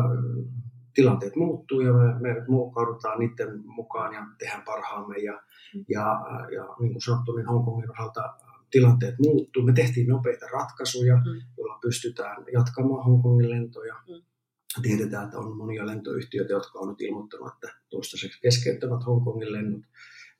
tilanteet 0.94 1.36
muuttuu 1.36 1.80
ja 1.80 1.92
me, 1.92 2.14
me 2.20 2.44
mukaudutaan 2.48 3.18
niiden 3.18 3.62
mukaan 3.64 4.14
ja 4.14 4.26
tehdään 4.38 4.62
parhaamme. 4.62 5.16
Ja, 5.18 5.42
mm. 5.74 5.84
ja, 5.88 6.06
ja 6.54 6.76
niin 6.80 6.92
kuin 6.92 7.02
sanottu, 7.02 7.36
niin 7.36 7.46
Hongkongin 7.46 7.90
osalta 7.90 8.34
tilanteet 8.70 9.14
muuttuu. 9.18 9.62
Me 9.62 9.72
tehtiin 9.72 10.08
nopeita 10.08 10.46
ratkaisuja, 10.52 11.16
mm. 11.16 11.40
joilla 11.58 11.78
pystytään 11.82 12.44
jatkamaan 12.52 13.04
Hongkongin 13.04 13.50
lentoja. 13.50 13.94
Mm 14.08 14.33
Tiedetään, 14.82 15.24
että 15.24 15.38
on 15.38 15.56
monia 15.56 15.86
lentoyhtiöitä, 15.86 16.52
jotka 16.52 16.78
on 16.78 16.88
nyt 16.88 17.00
ilmoittanut, 17.00 17.52
että 17.54 17.76
toistaiseksi 17.90 18.40
keskeyttävät 18.40 19.06
Hongkongin 19.06 19.52
lennot. 19.52 19.82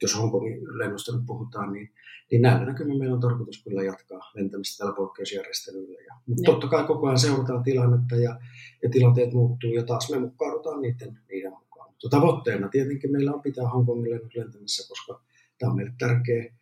Jos 0.02 0.18
Hongkongin 0.18 0.78
lennosta 0.78 1.16
nyt 1.16 1.26
puhutaan, 1.26 1.72
niin, 1.72 1.90
niin 2.30 2.42
näillä 2.42 2.66
näkymin 2.66 2.98
meillä 2.98 3.14
on 3.14 3.20
tarkoitus 3.20 3.64
kyllä 3.64 3.82
jatkaa 3.82 4.30
lentämistä 4.34 4.78
tällä 4.78 4.96
poikkeusjärjestelyllä. 4.96 6.00
Ja, 6.00 6.14
mutta 6.26 6.42
ja. 6.42 6.52
totta 6.52 6.68
kai 6.68 6.84
koko 6.84 7.06
ajan 7.06 7.18
seurataan 7.18 7.62
tilannetta 7.62 8.16
ja, 8.16 8.40
ja 8.82 8.90
tilanteet 8.90 9.32
muuttuu 9.32 9.70
ja 9.70 9.82
taas 9.82 10.10
me 10.10 10.18
mukaudutaan 10.18 10.80
niiden, 10.82 11.18
niiden 11.28 11.52
mukaan. 11.52 11.90
Mutta 11.90 12.08
tavoitteena 12.08 12.68
tietenkin 12.68 13.12
meillä 13.12 13.32
on 13.32 13.42
pitää 13.42 13.68
Hongkongin 13.68 14.10
lennot 14.10 14.34
lentämässä, 14.34 14.88
koska 14.88 15.20
tämä 15.58 15.70
on 15.70 15.76
meille 15.76 15.92
tärkeä 15.98 16.52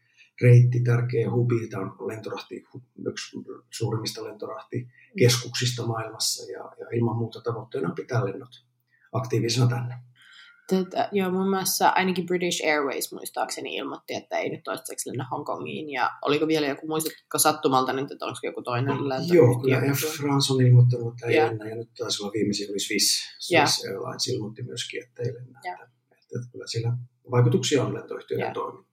reitti, 0.41 0.81
tärkeä 0.81 1.31
hubi. 1.31 1.69
Tämä 1.69 1.83
on 1.83 2.09
lentorahti, 2.09 2.65
yksi 3.07 3.37
suurimmista 3.71 4.25
lentorahtikeskuksista 4.25 5.87
maailmassa 5.87 6.53
ja, 6.53 6.59
ja 6.59 6.87
ilman 6.93 7.17
muuta 7.17 7.41
tavoitteena 7.41 7.95
pitää 7.95 8.25
lennot 8.25 8.65
aktiivisena 9.13 9.67
tänne. 9.67 9.95
Tätä, 10.69 11.09
joo, 11.13 11.31
muun 11.31 11.51
muassa 11.51 11.89
ainakin 11.89 12.27
British 12.27 12.67
Airways 12.67 13.13
muistaakseni 13.13 13.77
ilmoitti, 13.77 14.15
että 14.15 14.39
ei 14.39 14.49
nyt 14.51 14.63
toistaiseksi 14.65 15.11
lennä 15.11 15.27
Hongkongiin. 15.31 15.91
Ja 15.91 16.11
oliko 16.23 16.47
vielä 16.47 16.67
joku, 16.67 16.87
muistatko 16.87 17.39
sattumalta 17.39 17.93
nyt, 17.93 18.11
että 18.11 18.27
onko 18.27 18.39
joku 18.43 18.63
toinen 18.63 19.09
lento? 19.09 19.35
Joo, 19.35 19.61
kyllä 19.61 19.77
Air 19.77 19.95
France 19.95 20.53
on 20.53 20.61
ilmoittanut, 20.61 21.15
että 21.15 21.27
ei 21.27 21.35
yeah. 21.35 21.51
lennä. 21.51 21.69
Ja 21.69 21.77
nyt 21.77 21.91
taisi 21.99 22.23
olla 22.23 22.33
viimeisin 22.33 22.71
oli 22.71 22.81
Swiss, 22.81 23.23
Swiss 23.39 23.85
yeah. 23.85 23.95
Airlines 23.95 24.29
ilmoitti 24.29 24.63
myöskin, 24.63 25.03
että 25.03 25.23
ei 25.23 25.35
lennä. 25.35 25.61
Yeah. 25.65 25.81
Että, 25.83 25.95
että, 26.37 26.53
kyllä 26.53 26.67
sillä 26.67 26.93
vaikutuksia 27.31 27.85
on 27.85 27.95
lentoyhtiöiden 27.95 28.45
yeah. 28.45 28.55
toimintaan. 28.55 28.92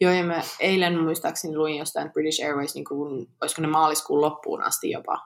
Joo, 0.00 0.12
ja 0.12 0.24
mä 0.24 0.42
eilen 0.60 1.00
muistaakseni 1.00 1.56
luin 1.56 1.76
jostain 1.76 2.12
British 2.12 2.44
Airways, 2.44 2.74
niin 2.74 2.84
kuin, 2.84 3.26
olisiko 3.42 3.62
ne 3.62 3.68
maaliskuun 3.68 4.20
loppuun 4.20 4.62
asti 4.62 4.90
jopa 4.90 5.18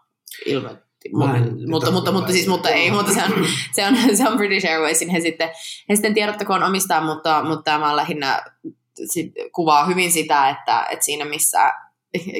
ilmoitti. 0.46 0.88
Mutta, 1.12 1.38
mutta, 1.68 1.90
mutta, 1.90 2.12
mutta, 2.12 2.32
siis, 2.32 2.48
mutta 2.48 2.68
ei, 2.68 2.90
mutta 2.90 3.12
se 3.12 3.22
on, 3.24 3.46
se 3.72 3.86
on, 3.86 4.16
se 4.16 4.28
on 4.28 4.36
British 4.36 4.66
Airwaysin. 4.66 5.08
He 5.08 5.20
sitten, 5.20 5.50
he 5.88 5.94
sitten 5.94 6.14
tiedottakoon 6.14 6.62
omistaa, 6.62 7.00
mutta, 7.00 7.42
mutta 7.44 7.70
tämä 7.70 7.96
lähinnä 7.96 8.44
sit, 9.04 9.32
kuvaa 9.54 9.86
hyvin 9.86 10.12
sitä, 10.12 10.48
että, 10.48 10.86
että 10.90 11.04
siinä 11.04 11.24
missä 11.24 11.72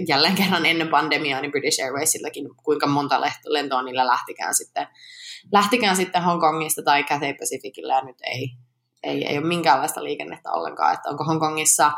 jälleen 0.08 0.34
kerran 0.34 0.66
ennen 0.66 0.88
pandemiaa, 0.88 1.40
niin 1.40 1.50
British 1.50 1.84
Airwaysillakin 1.84 2.48
kuinka 2.64 2.86
monta 2.86 3.20
lentoa 3.44 3.82
niillä 3.82 4.06
lähtikään 4.06 4.54
sitten, 4.54 4.86
lähtikään 5.52 5.96
sitten 5.96 6.22
Hongkongista 6.22 6.82
tai 6.82 7.04
Cathay 7.04 7.34
Pacificille 7.34 7.92
ja 7.92 8.04
nyt 8.04 8.16
ei, 8.22 8.48
ei, 9.02 9.26
ei 9.26 9.38
ole 9.38 9.46
minkäänlaista 9.46 10.04
liikennettä 10.04 10.50
ollenkaan, 10.50 10.94
että 10.94 11.08
onko 11.08 11.24
Hongkongissa 11.24 11.92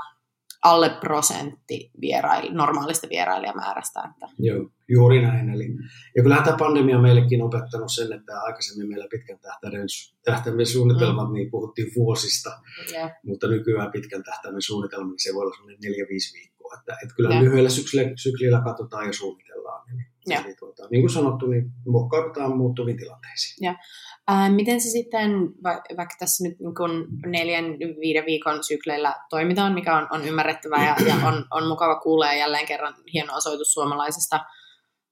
alle 0.64 0.90
prosentti 1.00 1.90
vierail, 2.00 2.52
normaalista 2.52 3.08
vierailijamäärästä. 3.10 4.00
Että. 4.10 4.28
Joo, 4.38 4.70
juuri 4.88 5.22
näin. 5.22 5.50
Eli, 5.50 5.68
ja 6.16 6.22
kyllähän 6.22 6.44
tämä 6.44 6.56
pandemia 6.56 6.96
on 6.96 7.02
meillekin 7.02 7.42
opettanut 7.42 7.92
sen, 7.92 8.12
että 8.12 8.40
aikaisemmin 8.40 8.88
meillä 8.88 9.06
pitkän 9.10 9.38
tähtäimen, 9.38 9.86
tähtäimen 10.24 10.66
suunnitelmat, 10.66 11.28
mm. 11.28 11.34
niin 11.34 11.50
puhuttiin 11.50 11.92
vuosista, 11.96 12.50
yeah. 12.92 13.10
mutta 13.22 13.48
nykyään 13.48 13.92
pitkän 13.92 14.22
tähtäimen 14.22 14.62
suunnitelma, 14.62 15.10
niin 15.10 15.22
se 15.22 15.34
voi 15.34 15.42
olla 15.42 15.54
sellainen 15.54 15.80
neljä, 15.84 16.06
viisi 16.08 16.38
viikkoa. 16.38 16.74
Että, 16.78 16.96
että 17.02 17.14
kyllä 17.14 17.30
yeah. 17.30 17.42
lyhyellä 17.42 17.70
syklillä, 17.70 18.10
syklillä 18.16 18.60
katsotaan 18.64 19.06
ja 19.06 19.12
suunnitellaan. 19.12 19.90
Eli, 19.94 20.02
yeah. 20.30 20.46
eli 20.46 20.54
tuota, 20.54 20.88
niin 20.90 21.02
kuin 21.02 21.10
sanottu, 21.10 21.46
niin 21.46 21.70
muokkaudutaan 21.86 22.56
muuttuviin 22.56 22.96
tilanteisiin. 22.96 23.64
Yeah. 23.64 23.76
Miten 24.48 24.80
se 24.80 24.88
sitten, 24.88 25.30
va- 25.64 25.82
vaikka 25.96 26.14
tässä 26.18 26.48
nyt 26.48 26.60
niin 26.60 26.74
kun 26.74 27.08
neljän, 27.26 27.64
viiden 28.00 28.26
viikon 28.26 28.64
sykleillä 28.64 29.14
toimitaan, 29.30 29.74
mikä 29.74 29.96
on, 29.96 30.06
on 30.10 30.24
ymmärrettävää 30.24 30.86
ja, 30.86 31.06
ja 31.06 31.14
on, 31.28 31.44
on 31.50 31.68
mukava 31.68 32.00
kuulla 32.00 32.26
ja 32.26 32.34
jälleen 32.34 32.66
kerran 32.66 32.94
hieno 33.12 33.36
osoitus 33.36 33.72
suomalaisesta 33.72 34.40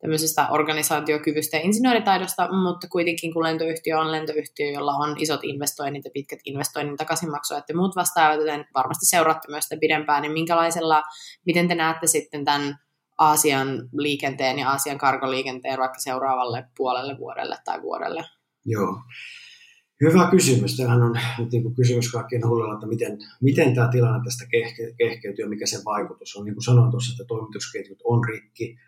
tämmöisestä 0.01 0.49
organisaatiokyvystä 0.49 1.57
ja 1.57 1.63
insinööritaidosta, 1.63 2.49
mutta 2.53 2.89
kuitenkin 2.89 3.33
kun 3.35 3.43
lentoyhtiö 3.43 3.99
on 3.99 4.13
lentoyhtiö, 4.13 4.71
jolla 4.71 4.93
on 4.93 5.17
isot 5.19 5.45
investoinnit 5.45 6.05
ja 6.05 6.11
pitkät 6.15 6.39
investoinnin 6.45 6.97
takaisinmaksua, 6.97 7.59
että 7.59 7.77
muut 7.77 7.97
vastaavat, 7.97 8.41
joten 8.41 8.67
varmasti 8.75 9.07
seuraatte 9.07 9.51
myös 9.51 9.65
sitä 9.65 9.81
pidempään, 9.81 10.23
niin 10.23 10.33
minkälaisella, 10.33 11.03
miten 11.47 11.69
te 11.69 11.75
näette 11.75 12.07
sitten 12.07 12.45
tämän 12.45 12.79
Aasian 13.19 13.89
liikenteen 13.93 14.59
ja 14.59 14.71
Aasian 14.71 14.99
karkoliikenteen 14.99 15.79
vaikka 15.79 15.99
seuraavalle 15.99 16.65
puolelle 16.77 17.19
vuodelle 17.19 17.57
tai 17.65 17.83
vuodelle? 17.83 18.25
Joo. 18.69 19.03
Hyvä 20.01 20.29
kysymys. 20.31 20.77
Tämähän 20.77 21.03
on 21.03 21.19
nyt 21.39 21.53
niin 21.53 21.63
kuin 21.63 21.75
kysymys 21.75 22.13
kaikkien 22.13 22.47
huolella, 22.47 22.75
että 22.75 22.87
miten, 22.87 23.19
miten 23.41 23.75
tämä 23.75 23.89
tilanne 23.89 24.25
tästä 24.25 24.47
kehke, 24.51 24.95
kehkeytyy 24.99 25.45
ja 25.45 25.49
mikä 25.49 25.67
sen 25.67 25.85
vaikutus 25.85 26.37
on. 26.37 26.45
Niin 26.45 26.55
kuin 26.55 26.65
sanoin 26.65 26.91
tuossa, 26.91 27.13
että 27.13 27.25
toimitusketjut 27.29 27.99
on 28.05 28.25
rikki 28.25 28.79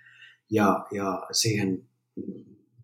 ja, 0.50 0.87
ja 0.92 1.26
siihen 1.32 1.88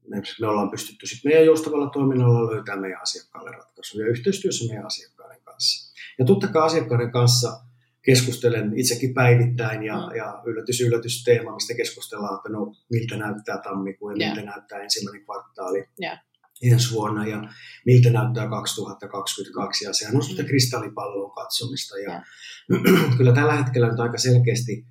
me, 0.08 0.22
me 0.40 0.46
ollaan 0.46 0.70
pystytty 0.70 1.06
sitten 1.06 1.30
meidän 1.30 1.46
joustavalla 1.46 1.90
toiminnalla 1.90 2.50
löytämään 2.50 2.80
meidän 2.80 3.02
asiakkaalle 3.02 3.50
ratkaisuja 3.50 4.06
yhteistyössä 4.06 4.68
meidän 4.68 4.86
asiakkaiden 4.86 5.40
kanssa. 5.44 5.94
Ja 6.18 6.24
totta 6.24 6.48
kai 6.48 6.62
asiakkaiden 6.62 7.10
kanssa 7.10 7.60
keskustelen 8.02 8.78
itsekin 8.78 9.14
päivittäin 9.14 9.82
ja, 9.82 9.96
mm. 9.96 10.16
ja 10.16 10.42
yllätys, 10.46 10.80
yllätys 10.80 11.24
teema, 11.24 11.54
mistä 11.54 11.74
keskustellaan, 11.74 12.36
että 12.36 12.48
no 12.48 12.74
miltä 12.90 13.16
näyttää 13.16 13.58
tammikuu 13.58 14.10
ja 14.10 14.16
yeah. 14.20 14.34
miltä 14.34 14.50
näyttää 14.50 14.78
ensimmäinen 14.78 15.24
kvartaali. 15.24 15.84
Yeah 16.02 16.26
ensi 16.62 16.94
vuonna 16.94 17.26
ja 17.26 17.42
miltä 17.86 18.10
näyttää 18.10 18.48
2022 18.48 19.84
ja 19.84 19.92
sehän 19.92 20.16
on 20.16 20.22
sitä 20.22 20.42
mm. 20.42 20.48
kristallipallon 20.48 21.30
katsomista 21.30 21.98
ja 21.98 22.22
kyllä 23.16 23.32
tällä 23.32 23.52
hetkellä 23.52 23.90
nyt 23.90 24.00
aika 24.00 24.18
selkeästi 24.18 24.86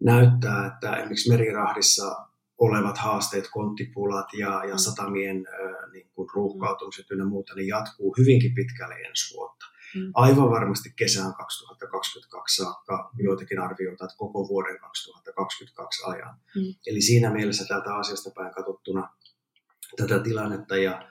näyttää, 0.00 0.66
että 0.66 0.96
esimerkiksi 0.96 1.30
merirahdissa 1.30 2.16
olevat 2.58 2.98
haasteet, 2.98 3.48
konttipulat 3.50 4.26
ja, 4.32 4.64
ja 4.64 4.74
mm. 4.74 4.78
satamien 4.78 5.36
äh, 5.36 5.92
niin 5.92 6.10
kuin 6.14 6.28
ruuhkautumiset 6.34 7.10
ynnä 7.10 7.24
muuta, 7.24 7.54
niin 7.54 7.68
jatkuu 7.68 8.14
hyvinkin 8.18 8.54
pitkälle 8.54 8.94
ensi 8.94 9.34
vuotta. 9.34 9.66
Mm. 9.94 10.10
Aivan 10.14 10.50
varmasti 10.50 10.92
kesään 10.96 11.34
2022 11.34 12.62
saakka 12.62 13.10
joitakin 13.18 13.58
arvioita, 13.58 14.04
että 14.04 14.16
koko 14.16 14.48
vuoden 14.48 14.78
2022 14.80 16.02
ajan. 16.06 16.36
Mm. 16.56 16.74
Eli 16.86 17.00
siinä 17.00 17.30
mielessä 17.30 17.64
tältä 17.64 17.94
asiasta 17.94 18.30
päin 18.34 18.54
katsottuna 18.54 19.08
tätä 20.00 20.22
tilannetta 20.22 20.76
ja, 20.76 21.08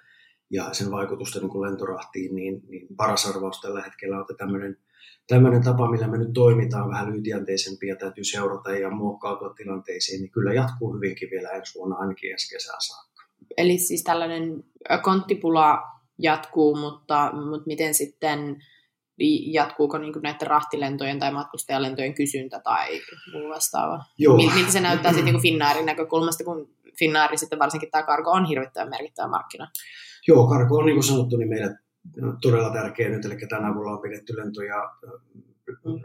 ja 0.51 0.73
sen 0.73 0.91
vaikutusta 0.91 1.39
niin 1.39 1.49
kuin 1.49 1.69
lentorahtiin, 1.69 2.35
niin, 2.35 2.61
niin 2.67 2.87
paras 2.97 3.25
arvaus 3.25 3.61
tällä 3.61 3.81
hetkellä 3.81 4.15
on, 4.15 4.21
että 4.21 4.33
tämmöinen, 4.37 4.77
tämmöinen 5.27 5.63
tapa, 5.63 5.91
millä 5.91 6.07
me 6.07 6.17
nyt 6.17 6.33
toimitaan 6.33 6.89
vähän 6.89 7.09
lyhytjänteisempi 7.09 7.87
ja 7.87 7.95
täytyy 7.95 8.23
seurata 8.23 8.71
ja 8.71 8.89
muokkautua 8.89 9.53
tilanteisiin, 9.53 10.21
niin 10.21 10.31
kyllä 10.31 10.53
jatkuu 10.53 10.93
hyvinkin 10.93 11.29
vielä 11.31 11.49
ensi 11.49 11.79
vuonna 11.79 11.95
ainakin 11.95 12.31
ensi 12.31 12.55
kesään 12.55 12.81
saakka. 12.81 13.23
Eli 13.57 13.77
siis 13.77 14.03
tällainen 14.03 14.63
konttipula 15.03 15.79
jatkuu, 16.19 16.75
mutta, 16.75 17.31
mutta 17.49 17.67
miten 17.67 17.93
sitten 17.93 18.63
jatkuuko 19.45 19.97
niin 19.97 20.13
näiden 20.23 20.47
rahtilentojen 20.47 21.19
tai 21.19 21.31
matkustajalentojen 21.31 22.13
kysyntä 22.13 22.59
tai 22.63 23.01
muu 23.33 23.49
vastaava? 23.49 24.03
Joo. 24.17 24.35
Miltä 24.35 24.71
se 24.71 24.79
näyttää 24.79 25.13
sitten 25.13 25.33
niin 25.33 25.41
Finnairin 25.41 25.85
näkökulmasta, 25.85 26.43
kun 26.43 26.69
Finnairi 26.99 27.37
sitten 27.37 27.59
varsinkin 27.59 27.91
tämä 27.91 28.03
karko 28.03 28.31
on 28.31 28.45
hirvittävän 28.45 28.89
merkittävä 28.89 29.27
markkina? 29.27 29.67
Joo, 30.27 30.47
karko 30.47 30.75
on 30.77 30.85
niin 30.85 30.95
kuin 30.95 31.03
sanottu, 31.03 31.37
niin 31.37 31.49
meille 31.49 31.75
todella 32.41 32.73
tärkeä 32.73 33.09
nyt, 33.09 33.25
eli 33.25 33.37
tänä 33.49 33.71
avulla 33.71 33.91
on 33.91 34.01
pidetty 34.01 34.37
lentoja, 34.37 34.91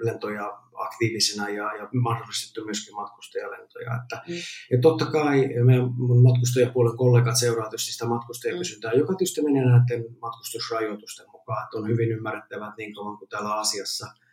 lentoja 0.02 0.58
aktiivisena 0.74 1.48
ja, 1.48 1.76
ja 1.76 1.88
mahdollistettu 1.92 2.64
myöskin 2.64 2.94
matkustajalentoja. 2.94 3.90
Että, 4.02 4.22
mm. 4.28 4.34
ja 4.70 4.78
totta 4.82 5.06
kai 5.06 5.48
meidän 5.64 5.86
matkustajapuolen 6.22 6.96
kollegat 6.96 7.38
seuraa 7.38 7.68
tietysti 7.68 7.92
sitä 7.92 8.06
matkustajakysyntää, 8.06 8.92
mm. 8.92 8.98
joka 8.98 9.14
tietysti 9.14 9.42
menee 9.42 9.64
näiden 9.64 10.04
matkustusrajoitusten 10.22 11.26
mukaan, 11.32 11.64
että 11.64 11.78
on 11.78 11.88
hyvin 11.88 12.12
ymmärrettävät 12.12 12.76
niin 12.76 12.94
kauan 12.94 13.18
kuin 13.18 13.28
täällä 13.28 13.54
Asiassa– 13.54 14.06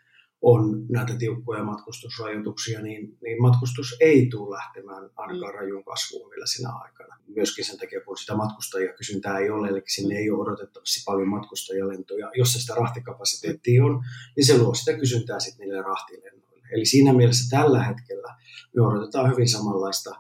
on 0.42 0.86
näitä 0.90 1.14
tiukkoja 1.16 1.64
matkustusrajoituksia, 1.64 2.82
niin, 2.82 3.18
niin 3.24 3.42
matkustus 3.42 3.96
ei 4.00 4.28
tule 4.32 4.56
lähtemään 4.56 5.10
ainakaan 5.16 5.54
mm. 5.54 5.60
rajuun 5.60 5.84
kasvuun 5.84 6.30
vielä 6.30 6.46
sinä 6.46 6.70
aikana. 6.70 7.16
Myöskin 7.36 7.66
sen 7.66 7.78
takia, 7.78 8.02
kun 8.06 8.18
sitä 8.18 8.36
matkustajakysyntää 8.36 9.40
ei 9.40 9.50
ole, 9.50 9.68
eli 9.68 9.82
sinne 9.88 10.16
ei 10.16 10.32
ole 10.32 10.42
odotettavasti 10.42 11.02
paljon 11.06 11.28
matkustajalentoja. 11.28 12.32
Jos 12.36 12.54
se 12.54 12.60
sitä 12.60 12.76
rahtikapasiteettia 12.76 13.86
on, 13.86 14.04
niin 14.36 14.46
se 14.46 14.58
luo 14.58 14.74
sitä 14.74 14.94
kysyntää 14.94 15.40
sitten 15.40 15.68
niille 15.68 15.82
rahtilennoille. 15.82 16.68
Eli 16.72 16.86
siinä 16.86 17.14
mielessä 17.14 17.58
tällä 17.58 17.84
hetkellä 17.84 18.36
me 18.76 18.82
odotetaan 18.82 19.32
hyvin 19.32 19.50
samanlaista 19.50 20.12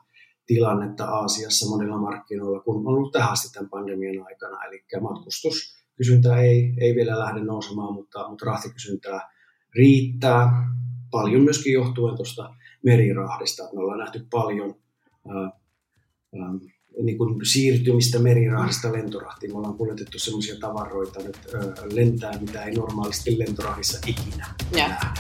tilannetta 0.46 1.06
Aasiassa 1.06 1.70
monilla 1.70 1.98
markkinoilla 1.98 2.60
kuin 2.60 2.78
on 2.78 2.88
ollut 2.88 3.12
tähän 3.12 3.32
asti 3.32 3.54
tämän 3.54 3.70
pandemian 3.70 4.26
aikana. 4.26 4.66
Eli 4.66 4.84
matkustuskysyntää 5.02 6.42
ei, 6.42 6.74
ei 6.80 6.96
vielä 6.96 7.20
lähde 7.20 7.40
nousemaan, 7.44 7.94
mutta, 7.94 8.30
mutta 8.30 8.46
rahtikysyntää 8.46 9.32
riittää. 9.76 10.72
Paljon 11.12 11.42
myöskin 11.42 11.74
johtuen 11.74 12.16
tuosta 12.16 12.56
merirahdista. 12.84 13.64
Me 13.64 13.80
ollaan 13.80 14.00
nähty 14.00 14.28
paljon 14.32 14.76
ää, 15.30 15.44
ää, 15.44 16.54
niin 17.04 17.18
kuin 17.18 17.46
siirtymistä 17.46 18.20
merirahdista 18.20 18.94
lentorahtiin. 18.94 19.52
Me 19.52 19.58
ollaan 19.58 19.78
kuljetettu 19.78 20.20
sellaisia 20.20 20.56
tavaroita 20.60 21.20
nyt 21.24 21.38
ää, 21.54 21.62
lentää, 21.94 22.40
mitä 22.40 22.64
ei 22.64 22.74
normaalisti 22.74 23.40
lentorahdissa 23.40 24.00
ikinä 24.08 24.48
nähdä. 24.76 25.14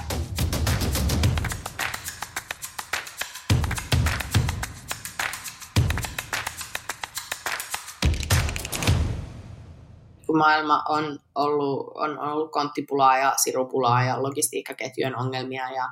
Kun 10.32 10.38
maailma 10.38 10.84
on 10.89 11.20
ollut, 11.36 11.91
on 11.96 12.20
ollut 12.20 12.52
konttipulaa 12.52 13.17
ja 13.17 13.34
sirupulaa 13.44 14.04
ja 14.04 14.24
logistiikkaketjujen 14.24 15.17
ongelmia 15.17 15.72
ja, 15.72 15.86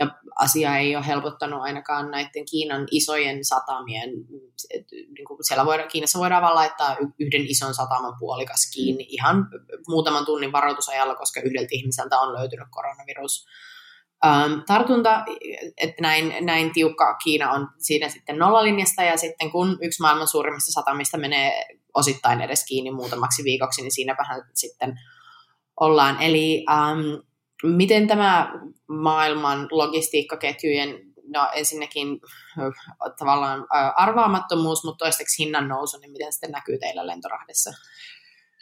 ja 0.00 0.06
asia 0.36 0.76
ei 0.76 0.96
ole 0.96 1.06
helpottanut 1.06 1.62
ainakaan 1.62 2.10
näiden 2.10 2.44
Kiinan 2.50 2.86
isojen 2.90 3.44
satamien, 3.44 4.10
niin 4.88 5.24
kuin 5.26 5.38
siellä 5.40 5.66
voidaan, 5.66 5.88
Kiinassa 5.88 6.18
voidaan 6.18 6.42
vaan 6.42 6.54
laittaa 6.54 6.96
yhden 7.18 7.46
ison 7.46 7.74
sataman 7.74 8.14
puolikas 8.18 8.70
kiinni 8.74 9.06
ihan 9.08 9.48
muutaman 9.88 10.24
tunnin 10.24 10.52
varoitusajalla, 10.52 11.14
koska 11.14 11.40
yhdeltä 11.40 11.68
ihmiseltä 11.70 12.18
on 12.18 12.32
löytynyt 12.32 12.68
koronavirus. 12.70 13.46
Um, 14.26 14.62
tartunta, 14.66 15.24
että 15.76 16.02
näin, 16.02 16.34
näin 16.40 16.72
tiukka 16.72 17.16
Kiina 17.24 17.52
on 17.52 17.68
siinä 17.78 18.08
sitten 18.08 18.38
nollalinjasta 18.38 19.02
ja 19.02 19.16
sitten 19.16 19.50
kun 19.50 19.78
yksi 19.82 20.02
maailman 20.02 20.28
suurimmista 20.28 20.72
satamista 20.72 21.18
menee 21.18 21.66
osittain 21.96 22.40
edes 22.40 22.64
kiinni 22.68 22.90
muutamaksi 22.90 23.44
viikoksi, 23.44 23.82
niin 23.82 23.94
siinäpähän 23.94 24.42
sitten 24.54 24.94
ollaan. 25.80 26.22
Eli 26.22 26.64
um, 26.70 27.22
miten 27.76 28.08
tämä 28.08 28.52
maailman 28.88 29.68
logistiikkaketjujen, 29.70 30.88
no 31.34 31.48
ensinnäkin 31.54 32.20
tavallaan 33.18 33.66
arvaamattomuus, 33.96 34.84
mutta 34.84 35.04
toiseksi 35.04 35.44
hinnan 35.44 35.68
nousu, 35.68 35.98
niin 35.98 36.12
miten 36.12 36.32
sitten 36.32 36.50
näkyy 36.50 36.78
teillä 36.78 37.06
lentorahdessa? 37.06 37.70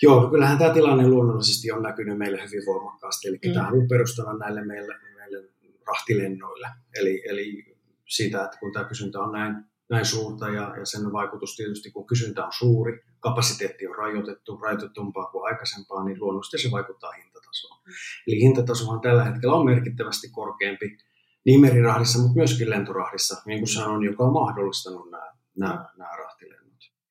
Joo, 0.03 0.21
no 0.21 0.31
kyllähän 0.31 0.59
tämä 0.59 0.75
tilanne 0.75 1.09
luonnollisesti 1.09 1.73
on 1.73 1.83
näkynyt 1.83 2.19
meille 2.19 2.43
hyvin 2.43 2.67
voimakkaasti, 2.67 3.29
eli 3.29 3.39
mm. 3.47 3.53
tämä 3.53 3.69
on 3.69 3.89
perustana 3.89 4.39
näille 4.39 4.65
meille, 4.65 4.95
meille 5.15 5.49
rahtilennoille. 5.87 6.69
Eli, 7.01 7.23
eli 7.29 7.77
siitä, 8.09 8.45
että 8.45 8.59
kun 8.59 8.73
tämä 8.73 8.85
kysyntä 8.85 9.21
on 9.21 9.33
näin, 9.33 9.55
näin 9.91 10.05
suurta 10.05 10.49
ja, 10.49 10.75
ja 10.79 10.87
sen 10.87 11.13
vaikutus 11.13 11.57
tietysti, 11.57 11.91
kun 11.91 12.07
kysyntä 12.07 12.45
on 12.45 12.53
suuri, 12.59 13.01
kapasiteetti 13.29 13.87
on 13.87 13.97
rajoitettu, 13.97 14.57
rajoitetumpaa 14.57 15.27
kuin 15.27 15.45
aikaisempaa, 15.45 16.05
niin 16.05 16.21
luonnollisesti 16.21 16.59
se 16.59 16.71
vaikuttaa 16.71 17.13
hintatasoon. 17.13 17.79
Eli 18.27 18.41
hintatasohan 18.41 19.01
tällä 19.01 19.25
hetkellä 19.25 19.55
on 19.55 19.67
merkittävästi 19.67 20.29
korkeampi 20.29 20.99
niin 21.47 21.61
merirahdissa, 21.61 22.19
mutta 22.19 22.37
myöskin 22.37 22.71
lentorahdissa, 22.71 23.43
niin 23.47 23.59
kuin 23.59 23.69
sanoin, 23.69 24.05
joka 24.05 24.25
on 24.25 24.33
mahdollistanut 24.33 25.11
nämä, 25.11 25.33
nämä, 25.57 25.89
nämä 25.99 26.17
rahtilennot. 26.17 26.65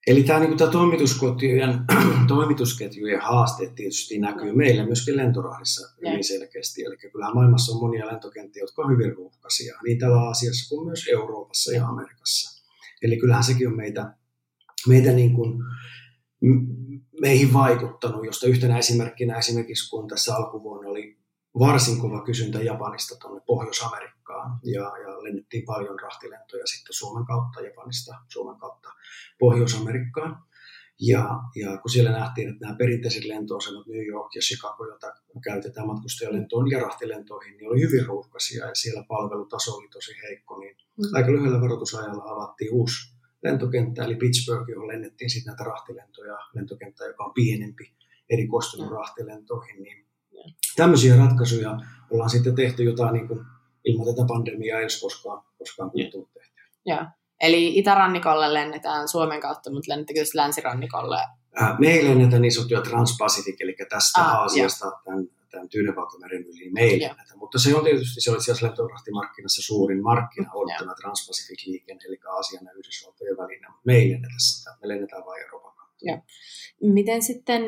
Eli 0.06 0.22
tämä, 0.22 0.40
niin 0.40 0.58
tämä 0.58 0.70
toimitusketjujen, 0.70 1.80
toimitusketjujen 2.34 3.20
haasteet 3.20 3.74
tietysti 3.74 4.18
näkyy 4.18 4.52
meillä 4.52 4.86
myöskin 4.86 5.16
lentorahdissa 5.16 5.94
hyvin 6.00 6.24
selkeästi. 6.24 6.84
Eli 6.84 6.96
kyllähän 6.96 7.34
maailmassa 7.34 7.72
on 7.72 7.80
monia 7.80 8.06
lentokenttiä, 8.06 8.62
jotka 8.62 8.82
on 8.82 8.92
hyvin 8.92 9.16
ruuhkaisia, 9.16 9.78
niin 9.84 9.98
täällä 9.98 10.16
Aasiassa 10.16 10.68
kuin 10.68 10.86
myös 10.86 11.08
Euroopassa 11.12 11.72
ja 11.72 11.86
Amerikassa. 11.86 12.64
Eli 13.02 13.16
kyllähän 13.16 13.44
sekin 13.44 13.68
on 13.68 13.76
meitä, 13.76 14.14
meitä 14.88 15.12
niin 15.12 15.34
kuin, 15.34 15.62
meihin 17.20 17.52
vaikuttanut, 17.52 18.26
josta 18.26 18.46
yhtenä 18.46 18.78
esimerkkinä 18.78 19.38
esimerkiksi 19.38 19.90
kun 19.90 20.08
tässä 20.08 20.36
alkuvuonna 20.36 20.90
oli 20.90 21.18
varsin 21.58 22.00
kova 22.00 22.24
kysyntä 22.24 22.62
Japanista 22.62 23.18
tuonne 23.20 23.40
Pohjois-Amerikkaan 23.46 24.58
ja, 24.62 24.82
ja 24.82 25.24
lennettiin 25.24 25.64
paljon 25.64 26.00
rahtilentoja 26.00 26.66
sitten 26.66 26.94
Suomen 26.94 27.26
kautta 27.26 27.60
Japanista 27.60 28.14
Suomen 28.28 28.60
kautta 28.60 28.88
Pohjois-Amerikkaan. 29.38 30.42
Ja, 31.00 31.40
ja 31.56 31.78
kun 31.78 31.90
siellä 31.90 32.10
nähtiin, 32.10 32.48
että 32.48 32.64
nämä 32.66 32.76
perinteiset 32.76 33.24
lentoasemat 33.24 33.86
New 33.86 34.06
York 34.06 34.34
ja 34.34 34.40
Chicago, 34.40 34.86
joita 34.86 35.12
käytetään 35.44 35.86
matkustajalentoon 35.86 36.70
ja 36.70 36.80
rahtilentoihin, 36.80 37.56
niin 37.56 37.68
oli 37.68 37.80
hyvin 37.80 38.06
ruuhkaisia 38.06 38.66
ja 38.66 38.74
siellä 38.74 39.04
palvelutaso 39.08 39.72
oli 39.72 39.88
tosi 39.88 40.12
heikko, 40.22 40.58
niin 40.58 40.76
mm. 40.76 41.04
aika 41.14 41.32
lyhyellä 41.32 41.60
varoitusajalla 41.60 42.22
avattiin 42.24 42.72
uusi 42.72 43.13
lentokenttä, 43.44 44.04
eli 44.04 44.16
Pittsburgh, 44.16 44.70
johon 44.70 44.88
lennettiin 44.88 45.30
sitten 45.30 45.50
näitä 45.50 45.64
rahtilentoja, 45.64 46.38
lentokenttä, 46.54 47.04
joka 47.04 47.24
on 47.24 47.34
pienempi, 47.34 47.92
erikoistunut 48.30 48.90
mm. 48.90 48.96
rahtilentoihin, 48.96 49.82
niin 49.82 50.06
tämmöisiä 50.76 51.16
ratkaisuja 51.16 51.78
ollaan 52.10 52.30
sitten 52.30 52.54
tehty 52.54 52.84
jotain 52.84 53.12
niin 53.12 53.28
kuin 53.28 53.40
ilman 53.84 54.06
tätä 54.06 54.26
pandemiaa 54.28 54.78
ei 54.78 54.84
olisi 54.84 55.00
koskaan, 55.00 55.42
koskaan 55.58 55.90
tullut 56.12 56.32
tehty. 56.34 56.60
Joo. 56.86 57.04
Eli 57.40 57.78
itärannikolle 57.78 58.54
lennetään 58.54 59.08
Suomen 59.08 59.40
kautta, 59.40 59.72
mutta 59.72 59.92
lennettekö 59.92 60.20
länsirannikolle? 60.34 61.18
Äh, 61.62 61.78
me 61.78 61.88
ei 61.88 62.04
lennetä 62.04 62.38
niin 62.38 62.52
sanottuja 62.52 62.80
Transpacific, 62.80 63.60
eli 63.60 63.76
tästä 63.88 64.20
ah, 64.20 64.34
Aasiasta 64.34 64.92
tämän, 65.04 65.24
tämän 65.54 65.68
Tyynevaltameren 65.68 66.42
yli, 66.42 66.70
me 66.70 66.80
ei 66.80 67.00
lennetä. 67.00 67.36
Mutta 67.36 67.58
se 67.58 67.76
on 67.76 67.84
tietysti, 67.84 68.20
se 68.20 68.30
itse 68.30 68.36
asiassa 68.36 68.66
lentorahtimarkkinassa 68.66 69.62
suurin 69.62 70.02
markkina 70.02 70.50
on 70.54 70.68
ja. 70.68 70.76
tämä 70.78 70.94
Transpacific-liikenne, 71.00 72.04
eli 72.08 72.18
Aasian 72.30 72.64
ja 72.64 72.72
Yhdysvaltojen 72.78 73.36
välinen, 73.36 73.70
mutta 73.70 73.86
me 73.86 73.94
ei 73.94 74.10
lennetä 74.10 74.38
sitä, 74.38 74.70
me 74.80 74.88
lennetään 74.88 75.24
vain 75.24 75.42
Euroopan 75.42 75.74
kautta. 75.76 76.04
Miten 76.82 77.22
sitten 77.22 77.62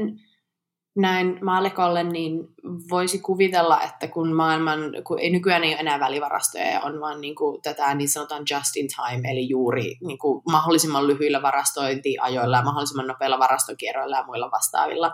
näin 0.96 1.38
maalikolle, 1.42 2.02
niin 2.02 2.48
voisi 2.90 3.18
kuvitella, 3.18 3.80
että 3.82 4.08
kun 4.08 4.32
maailman, 4.32 4.80
kun 5.04 5.18
ei 5.18 5.30
nykyään 5.30 5.64
ei 5.64 5.70
ole 5.70 5.80
enää 5.80 6.00
välivarastoja 6.00 6.70
ja 6.70 6.80
on 6.80 7.00
vaan 7.00 7.20
niin 7.20 7.34
kuin 7.34 7.62
tätä 7.62 7.94
niin 7.94 8.08
sanotaan 8.08 8.42
just 8.50 8.76
in 8.76 8.88
time, 8.88 9.30
eli 9.30 9.48
juuri 9.48 9.96
niin 10.06 10.18
kuin 10.18 10.42
mahdollisimman 10.50 11.06
lyhyillä 11.06 11.42
varastointiajoilla 11.42 12.56
ja 12.56 12.62
mahdollisimman 12.62 13.06
nopeilla 13.06 13.38
varastokierroilla 13.38 14.16
ja 14.16 14.26
muilla 14.26 14.50
vastaavilla, 14.50 15.12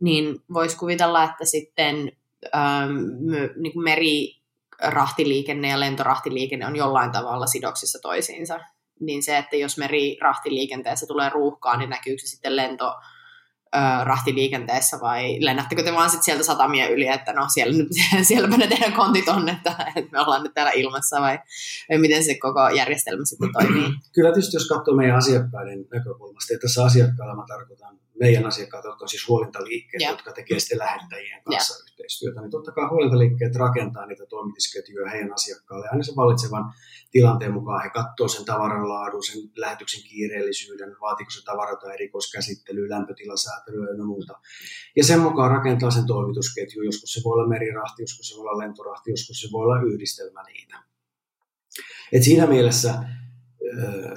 niin 0.00 0.42
voisi 0.52 0.76
kuvitella, 0.76 1.24
että 1.24 1.44
sitten 1.44 2.12
ähm, 2.54 2.96
niin 3.56 3.72
kuin 3.72 3.84
merirahtiliikenne 3.84 5.68
ja 5.68 5.80
lentorahtiliikenne 5.80 6.66
on 6.66 6.76
jollain 6.76 7.12
tavalla 7.12 7.46
sidoksissa 7.46 7.98
toisiinsa. 8.02 8.60
Niin 9.00 9.22
se, 9.22 9.38
että 9.38 9.56
jos 9.56 9.78
merirahtiliikenteessä 9.78 11.06
tulee 11.06 11.28
ruuhkaa, 11.28 11.76
niin 11.76 11.90
näkyykö 11.90 12.20
se 12.20 12.26
sitten 12.26 12.56
lento 12.56 12.94
rahtiliikenteessä 14.04 15.00
vai 15.00 15.36
lennättekö 15.40 15.82
te 15.82 15.92
vaan 15.92 16.10
sit 16.10 16.22
sieltä 16.22 16.44
satamia 16.44 16.88
yli, 16.88 17.08
että 17.08 17.32
no 17.32 17.46
siellä, 17.54 17.78
nyt, 17.78 17.88
sielläpä 18.28 18.56
ne 18.56 18.66
teidän 18.66 18.92
kontit 18.92 19.28
on, 19.28 19.48
että, 19.48 19.92
että 19.96 20.10
me 20.12 20.20
ollaan 20.20 20.42
nyt 20.42 20.54
täällä 20.54 20.72
ilmassa 20.72 21.20
vai, 21.20 21.38
vai 21.90 21.98
miten 21.98 22.24
se 22.24 22.38
koko 22.38 22.68
järjestelmä 22.68 23.24
sitten 23.24 23.52
toimii? 23.52 23.88
Kyllä 24.14 24.32
tietysti 24.32 24.56
jos 24.56 24.68
katsoo 24.68 24.94
meidän 24.94 25.16
asiakkaiden 25.16 25.86
näkökulmasta, 25.94 26.52
ja 26.52 26.58
tässä 26.58 26.84
asiakkailla 26.84 27.36
mä 27.36 27.44
tarkoitan 27.48 27.98
meidän 28.20 28.46
asiakkaat, 28.46 28.84
jotka 28.84 29.04
on 29.04 29.08
siis 29.08 29.28
huolintaliikkeet, 29.28 30.00
yeah. 30.00 30.12
jotka 30.12 30.32
tekee 30.32 30.60
sitten 30.60 30.78
lähettäjien 30.78 31.42
kanssa 31.44 31.74
yeah. 31.74 31.84
yhteistyötä, 31.84 32.40
niin 32.40 32.50
totta 32.50 32.72
kai 32.72 32.88
huolintaliikkeet 32.88 33.56
rakentaa 33.56 34.06
niitä 34.06 34.26
toimitusketjuja 34.26 35.10
heidän 35.10 35.32
asiakkaille 35.32 35.88
aina 35.88 36.02
sen 36.02 36.16
vallitsevan 36.16 36.72
tilanteen 37.10 37.52
mukaan. 37.52 37.82
He 37.82 37.90
katsoo 37.90 38.28
sen 38.28 38.44
tavaran 38.44 38.88
laadun, 38.88 39.24
sen 39.24 39.40
lähetyksen 39.56 40.02
kiireellisyyden, 40.08 40.96
vaatiko 41.00 41.30
se 41.30 41.44
tavara 41.44 41.76
tai 41.76 41.94
erikoiskäsittely, 41.94 42.88
lämpötilasäätelyä 42.88 43.88
ja 43.98 44.04
muuta. 44.04 44.34
Ja 44.96 45.04
sen 45.04 45.20
mukaan 45.20 45.50
rakentaa 45.50 45.90
sen 45.90 46.06
toimitusketju. 46.06 46.82
Joskus 46.82 47.12
se 47.12 47.20
voi 47.24 47.32
olla 47.32 47.48
merirahti, 47.48 48.02
joskus 48.02 48.28
se 48.28 48.36
voi 48.36 48.42
olla 48.42 48.58
lentorahti, 48.58 49.10
joskus 49.10 49.40
se 49.40 49.48
voi 49.52 49.64
olla 49.64 49.82
yhdistelmä 49.82 50.42
niitä. 50.42 50.76
Et 52.12 52.22
siinä 52.22 52.46
mielessä 52.46 52.94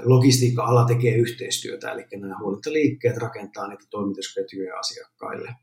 logistiikka-ala 0.04 0.86
tekee 0.86 1.16
yhteistyötä, 1.16 1.92
eli 1.92 2.06
nämä 2.12 2.40
huolintaliikkeet 2.40 3.18
rakentaa 3.18 3.68
niitä 3.68 3.84
toimitusketjuja 3.90 4.80
asiakkaille, 4.80 5.56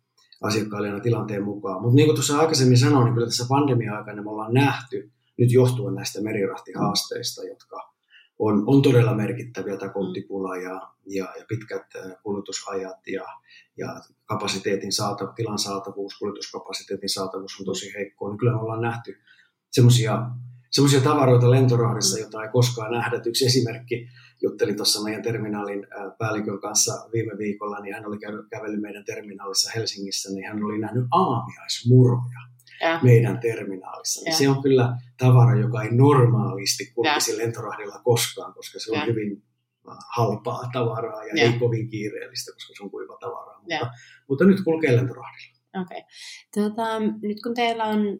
asiakkaille 0.42 0.88
aina 0.88 1.00
tilanteen 1.00 1.44
mukaan. 1.44 1.82
Mutta 1.82 1.96
niin 1.96 2.06
kuin 2.06 2.16
tuossa 2.16 2.38
aikaisemmin 2.38 2.78
sanoin, 2.78 3.04
niin 3.04 3.14
kyllä 3.14 3.26
tässä 3.26 3.46
pandemia-aikana 3.48 4.22
me 4.22 4.30
ollaan 4.30 4.54
nähty, 4.54 5.10
nyt 5.38 5.52
johtuen 5.52 5.94
näistä 5.94 6.22
merirahtihaasteista, 6.22 7.44
jotka 7.44 7.92
on, 8.38 8.64
on 8.66 8.82
todella 8.82 9.14
merkittäviä, 9.14 9.76
tämä 9.76 9.92
konttipula 9.92 10.56
ja, 10.56 10.80
ja, 11.06 11.24
ja 11.38 11.44
pitkät 11.48 11.86
kulutusajat 12.22 13.08
ja, 13.08 13.24
ja 13.76 14.00
kapasiteetin 14.24 14.92
saata, 14.92 15.26
tilan 15.26 15.58
saatavuus, 15.58 16.18
kuljetuskapasiteetin 16.18 17.08
saatavuus 17.08 17.56
on 17.60 17.66
tosi 17.66 17.94
heikkoa, 17.94 18.30
niin 18.30 18.38
kyllä 18.38 18.52
me 18.52 18.60
ollaan 18.60 18.82
nähty 18.82 19.18
semmoisia 19.70 20.22
semmoisia 20.70 21.00
tavaroita 21.00 21.50
lentorahdissa, 21.50 22.18
jota 22.18 22.42
ei 22.42 22.48
koskaan 22.48 22.92
nähdä. 22.92 23.20
Yksi 23.26 23.46
esimerkki, 23.46 24.08
juttelin 24.42 24.76
tuossa 24.76 25.02
meidän 25.02 25.22
terminaalin 25.22 25.86
päällikön 26.18 26.60
kanssa 26.60 27.08
viime 27.12 27.38
viikolla, 27.38 27.80
niin 27.80 27.94
hän 27.94 28.06
oli 28.06 28.18
kävellyt 28.50 28.80
meidän 28.80 29.04
terminaalissa 29.04 29.70
Helsingissä, 29.74 30.32
niin 30.32 30.46
hän 30.46 30.64
oli 30.64 30.78
nähnyt 30.78 31.04
aamiaismuroja 31.10 32.40
ja. 32.80 33.00
meidän 33.02 33.38
terminaalissa. 33.38 34.22
Niin 34.24 34.34
se 34.34 34.48
on 34.48 34.62
kyllä 34.62 34.96
tavara, 35.18 35.60
joka 35.60 35.82
ei 35.82 35.90
normaalisti 35.92 36.92
kulkisi 36.94 37.32
ja. 37.32 37.38
lentorahdilla 37.38 38.00
koskaan, 38.04 38.54
koska 38.54 38.78
se 38.78 38.92
on 38.92 38.98
ja. 38.98 39.04
hyvin 39.04 39.42
halpaa 40.16 40.70
tavaraa 40.72 41.24
ja, 41.24 41.34
ja 41.36 41.42
ei 41.42 41.58
kovin 41.58 41.88
kiireellistä, 41.88 42.52
koska 42.52 42.72
se 42.76 42.82
on 42.82 42.90
kuiva 42.90 43.16
tavaraa. 43.20 43.60
Mutta, 43.60 43.90
mutta 44.28 44.44
nyt 44.44 44.60
kulkee 44.64 44.96
lentorahdilla. 44.96 45.56
Okei. 45.80 45.98
Okay. 45.98 46.08
Tota, 46.54 47.00
nyt 47.00 47.42
kun 47.42 47.54
teillä 47.54 47.84
on 47.84 48.18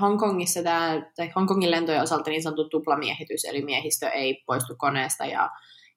Hongkongissa 0.00 0.62
tämä, 0.62 1.02
tai 1.16 1.30
Hongkongin 1.36 1.70
lentojen 1.70 2.02
osalta 2.02 2.30
niin 2.30 2.42
sanottu 2.42 2.68
tuplamiehitys, 2.68 3.44
eli 3.44 3.64
miehistö 3.64 4.08
ei 4.08 4.42
poistu 4.46 4.74
koneesta 4.78 5.24
ja, 5.24 5.50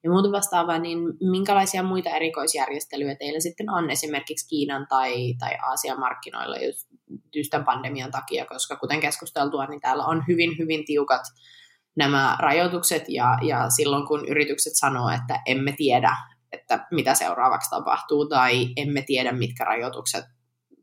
ja 0.04 0.10
muuta 0.10 0.32
vastaavaa, 0.32 0.78
niin 0.78 0.98
minkälaisia 1.30 1.82
muita 1.82 2.10
erikoisjärjestelyjä 2.10 3.14
teillä 3.14 3.40
sitten 3.40 3.70
on 3.70 3.90
esimerkiksi 3.90 4.48
Kiinan 4.48 4.86
tai, 4.88 5.34
tai 5.38 5.50
Aasian 5.62 6.00
markkinoilla 6.00 6.56
just, 6.56 6.88
just 7.34 7.50
tämän 7.50 7.64
pandemian 7.64 8.10
takia, 8.10 8.46
koska 8.46 8.76
kuten 8.76 9.00
keskusteltua, 9.00 9.66
niin 9.66 9.80
täällä 9.80 10.04
on 10.04 10.24
hyvin, 10.28 10.58
hyvin 10.58 10.84
tiukat 10.84 11.22
nämä 11.96 12.36
rajoitukset 12.38 13.04
ja, 13.08 13.38
ja 13.42 13.70
silloin 13.70 14.06
kun 14.06 14.28
yritykset 14.28 14.72
sanoo, 14.76 15.08
että 15.10 15.40
emme 15.46 15.72
tiedä, 15.72 16.16
että 16.52 16.86
mitä 16.90 17.14
seuraavaksi 17.14 17.70
tapahtuu 17.70 18.28
tai 18.28 18.66
emme 18.76 19.02
tiedä, 19.02 19.32
mitkä 19.32 19.64
rajoitukset 19.64 20.24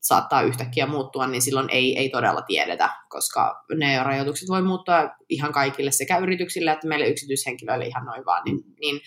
saattaa 0.07 0.41
yhtäkkiä 0.41 0.85
muuttua, 0.85 1.27
niin 1.27 1.41
silloin 1.41 1.69
ei, 1.69 1.97
ei 1.97 2.09
todella 2.09 2.41
tiedetä, 2.41 2.89
koska 3.09 3.63
ne 3.75 4.03
rajoitukset 4.03 4.49
voi 4.49 4.61
muuttua 4.61 5.09
ihan 5.29 5.53
kaikille 5.53 5.91
sekä 5.91 6.17
yrityksille 6.17 6.71
että 6.71 6.87
meille 6.87 7.07
yksityishenkilöille 7.07 7.85
ihan 7.85 8.05
noin 8.05 8.25
vaan. 8.25 8.41
Niin, 8.45 8.59
niin 8.79 9.01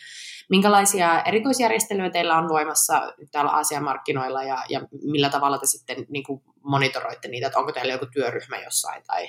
minkälaisia 0.51 1.23
erikoisjärjestelyjä 1.23 2.11
teillä 2.11 2.39
on 2.39 2.49
voimassa 2.49 3.13
täällä 3.33 3.51
Aasian-markkinoilla 3.51 4.43
ja, 4.43 4.59
ja 4.69 4.81
millä 5.03 5.31
tavalla 5.31 5.59
te 5.59 5.67
sitten 5.67 6.07
niin 6.09 6.25
kuin 6.25 6.43
monitoroitte 6.63 7.29
niitä, 7.29 7.47
että 7.47 7.59
onko 7.59 7.73
teillä 7.73 7.93
joku 7.93 8.07
työryhmä 8.13 8.59
jossain 8.59 9.03
tai 9.07 9.29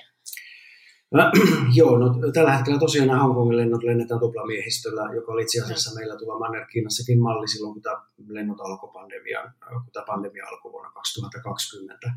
Joo, 1.79 1.97
no 1.97 2.31
tällä 2.33 2.55
hetkellä 2.55 2.79
tosiaan 2.79 3.07
nämä 3.07 3.23
Hongkongin 3.23 3.57
lennot 3.57 3.83
lennetään 3.83 4.19
tuplamiehistöllä, 4.19 5.13
joka 5.15 5.31
oli 5.31 5.41
itse 5.41 5.61
asiassa 5.61 5.95
meillä 5.95 6.17
tuolla 6.17 6.39
Manner-Kiinassakin 6.39 7.19
malli 7.19 7.47
silloin, 7.47 7.73
kun 7.73 7.81
tämä 7.81 8.01
lennot 8.27 8.59
alkoi 8.61 8.89
pandemian, 8.93 9.53
kun 9.69 9.93
tämä 9.93 10.05
pandemia 10.05 10.47
alkoi 10.47 10.71
vuonna 10.71 10.91
2020. 10.91 12.11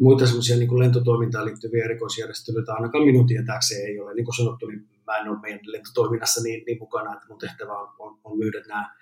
Muita 0.00 0.26
semmoisia 0.26 0.56
niin 0.56 0.78
lentotoimintaan 0.78 1.44
liittyviä 1.44 1.84
erikoisjärjestelyitä 1.84 2.74
ainakaan 2.74 3.04
minun 3.04 3.26
tietääkseen 3.26 3.86
ei 3.86 4.00
ole. 4.00 4.14
Niin 4.14 4.24
kuin 4.24 4.36
sanottu, 4.36 4.66
niin 4.66 4.88
mä 5.06 5.16
en 5.16 5.28
ole 5.28 5.40
meidän 5.40 5.60
lentotoiminnassa 5.64 6.42
niin, 6.42 6.64
niin 6.66 6.78
mukana, 6.78 7.14
että 7.14 7.26
mun 7.28 7.38
tehtävä 7.38 7.78
on, 7.78 7.88
on, 7.98 8.18
on 8.24 8.38
myydä 8.38 8.62
nämä 8.68 8.94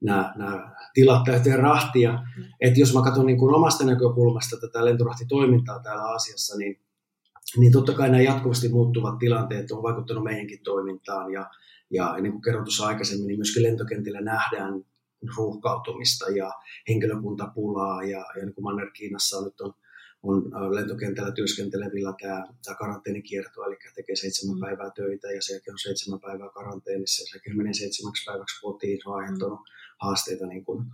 nämä, 0.00 0.32
nämä 0.36 0.70
tilat 0.94 1.24
täyteen 1.24 1.58
rahtia. 1.58 2.12
Mm. 2.12 2.44
Et 2.60 2.78
jos 2.78 2.94
mä 2.94 3.02
katson 3.02 3.26
niin 3.26 3.38
kuin 3.38 3.54
omasta 3.54 3.84
näkökulmasta 3.84 4.56
tätä 4.60 4.84
lentorahtitoimintaa 4.84 5.78
täällä 5.78 6.02
Aasiassa, 6.02 6.56
niin 6.56 6.80
niin 7.56 7.72
totta 7.72 7.92
kai 7.92 8.10
nämä 8.10 8.22
jatkuvasti 8.22 8.68
muuttuvat 8.68 9.18
tilanteet 9.18 9.70
on 9.70 9.82
vaikuttanut 9.82 10.24
meidänkin 10.24 10.62
toimintaan 10.62 11.32
ja, 11.32 11.50
ja 11.90 12.16
niin 12.20 12.32
kuin 12.32 12.42
kerron 12.42 12.64
tuossa 12.64 12.86
aikaisemmin, 12.86 13.26
niin 13.26 13.38
myöskin 13.38 13.62
lentokentillä 13.62 14.20
nähdään 14.20 14.84
ruuhkautumista 15.36 16.30
ja 16.30 16.52
henkilökuntapulaa 16.88 18.02
ja, 18.02 18.18
ja 18.36 18.44
niin 18.44 18.54
kuin 18.54 18.64
Manner-Kiinassa 18.64 19.44
nyt 19.44 19.60
on, 19.60 19.74
on 20.22 20.74
lentokentällä 20.74 21.32
työskentelevillä 21.32 22.14
tämä, 22.22 22.46
tämä 22.64 22.76
karanteenikierto, 22.76 23.64
eli 23.64 23.76
tekee 23.94 24.16
seitsemän 24.16 24.56
mm. 24.56 24.60
päivää 24.60 24.90
töitä 24.90 25.28
ja 25.32 25.42
sen 25.42 25.54
jälkeen 25.54 25.74
on 25.74 25.78
seitsemän 25.78 26.20
päivää 26.20 26.48
karanteenissa 26.54 27.22
ja 27.22 27.26
sen 27.26 27.36
jälkeen 27.36 27.56
menee 27.56 27.72
seitsemäksi 27.72 28.24
päiväksi 28.26 28.60
kotiin, 28.60 28.98
se 29.02 29.08
on 29.08 29.16
aiheuttanut 29.16 29.60
haasteita 29.98 30.46
niin 30.46 30.64
kuin 30.64 30.84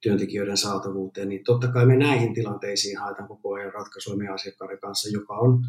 työntekijöiden 0.00 0.56
saatavuuteen, 0.56 1.28
niin 1.28 1.44
totta 1.44 1.68
kai 1.68 1.86
me 1.86 1.96
näihin 1.96 2.34
tilanteisiin 2.34 2.98
haetaan 2.98 3.28
koko 3.28 3.54
ajan 3.54 3.72
ratkaisuja 3.72 4.16
meidän 4.16 4.34
asiakkaiden 4.34 4.80
kanssa, 4.80 5.08
joka 5.08 5.34
on 5.34 5.64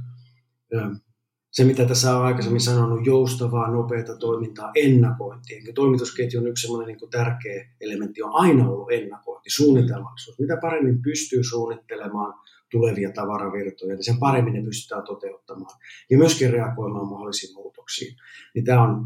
se, 1.51 1.63
mitä 1.63 1.85
tässä 1.85 2.17
on 2.17 2.25
aikaisemmin 2.25 2.61
sanonut, 2.61 3.05
joustavaa, 3.05 3.71
nopeata 3.71 4.17
toimintaa, 4.17 4.71
ennakointi. 4.75 5.55
Eli 5.55 5.73
toimitusketjun 5.73 6.47
yksi 6.47 6.67
sellainen 6.67 6.97
niin 7.01 7.09
tärkeä 7.09 7.69
elementti 7.81 8.21
on 8.21 8.31
aina 8.33 8.69
ollut 8.69 8.91
ennakointi, 8.91 9.49
suunnitelmallisuus. 9.49 10.39
Mitä 10.39 10.57
paremmin 10.61 11.01
pystyy 11.01 11.43
suunnittelemaan 11.43 12.33
tulevia 12.71 13.11
tavaravirtoja, 13.11 13.95
niin 13.95 14.03
sen 14.03 14.19
paremmin 14.19 14.53
ne 14.53 14.63
pystytään 14.63 15.03
toteuttamaan 15.03 15.79
ja 16.09 16.17
myöskin 16.17 16.53
reagoimaan 16.53 17.07
mahdollisiin 17.07 17.53
muutoksiin. 17.53 18.15
Niin 18.55 18.65
tämä 18.65 18.81
on 18.83 19.05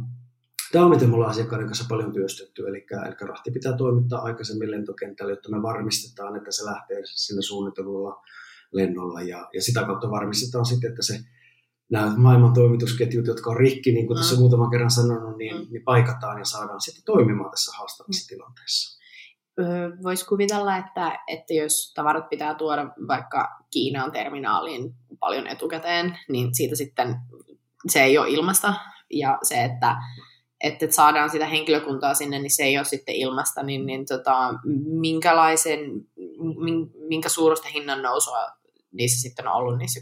Tämä 0.72 0.86
on, 0.86 0.92
miten 0.92 1.10
me 1.10 1.16
ollaan 1.16 1.32
asiakkaiden 1.32 1.68
kanssa 1.68 1.86
paljon 1.90 2.14
työstetty, 2.14 2.68
eli, 2.68 2.86
eli 3.08 3.16
rahti 3.28 3.52
pitää 3.52 3.78
toimittaa 3.78 4.22
aikaisemmin 4.22 4.72
lentokentälle, 4.72 5.32
jotta 5.32 5.52
me 5.52 5.62
varmistetaan, 5.62 6.36
että 6.36 6.52
se 6.52 6.66
lähtee 6.66 7.02
sillä 7.04 7.42
suunnitellulla 7.42 8.22
lennolla, 8.72 9.22
ja, 9.22 9.50
ja 9.54 9.62
sitä 9.62 9.84
kautta 9.84 10.12
varmistetaan 10.12 10.66
sitten, 10.66 10.90
että 10.90 11.02
se 11.02 11.20
nämä 11.90 12.14
maailman 12.18 12.54
toimitusketjut, 12.54 13.28
jotka 13.28 13.50
on 13.50 13.58
rikki, 13.58 13.92
niin 13.92 14.08
kuin 14.08 14.18
mm. 14.18 14.20
tässä 14.22 14.40
muutaman 14.40 14.70
kerran 14.70 14.92
sanonut, 14.92 15.38
niin, 15.38 15.56
mm. 15.56 15.68
niin 15.72 15.84
paikataan 15.84 16.38
ja 16.40 16.46
saadaan 16.46 16.82
sitten 16.82 17.04
toimimaan 17.06 17.52
tässä 17.52 17.78
haastavassa 17.78 18.26
mm. 18.26 18.36
tilanteessa. 18.36 19.00
Voisi 20.04 20.26
kuvitella, 20.26 20.78
että, 20.78 21.20
että 21.28 21.54
jos 21.54 21.94
tavarat 21.96 22.30
pitää 22.30 22.56
tuoda 22.56 22.86
vaikka 23.08 23.48
Kiinan 23.72 24.12
terminaaliin 24.12 24.96
paljon 25.20 25.48
etukäteen, 25.48 26.20
niin 26.30 26.56
siitä 26.56 26.76
sitten 26.76 27.16
se 27.88 28.04
ei 28.04 28.18
ole 28.18 28.30
ilmasta. 28.30 28.74
Ja 29.14 29.40
se, 29.44 29.64
että, 29.64 29.96
että 30.64 30.86
saadaan 30.90 31.30
sitä 31.30 31.46
henkilökuntaa 31.46 32.14
sinne, 32.14 32.40
niin 32.40 32.56
se 32.56 32.64
ei 32.64 32.78
ole 32.78 32.86
sitten 32.86 33.16
ilmasta, 33.16 33.64
niin, 33.64 33.86
niin 33.86 34.06
tota, 34.06 34.54
minkälaisen, 35.00 35.80
minkä 37.08 37.30
suurusta 37.30 37.68
hinnan 37.68 38.02
nousua 38.02 38.38
niissä 38.92 39.22
sitten 39.22 39.48
on 39.48 39.54
ollut 39.54 39.78
niissä 39.78 40.00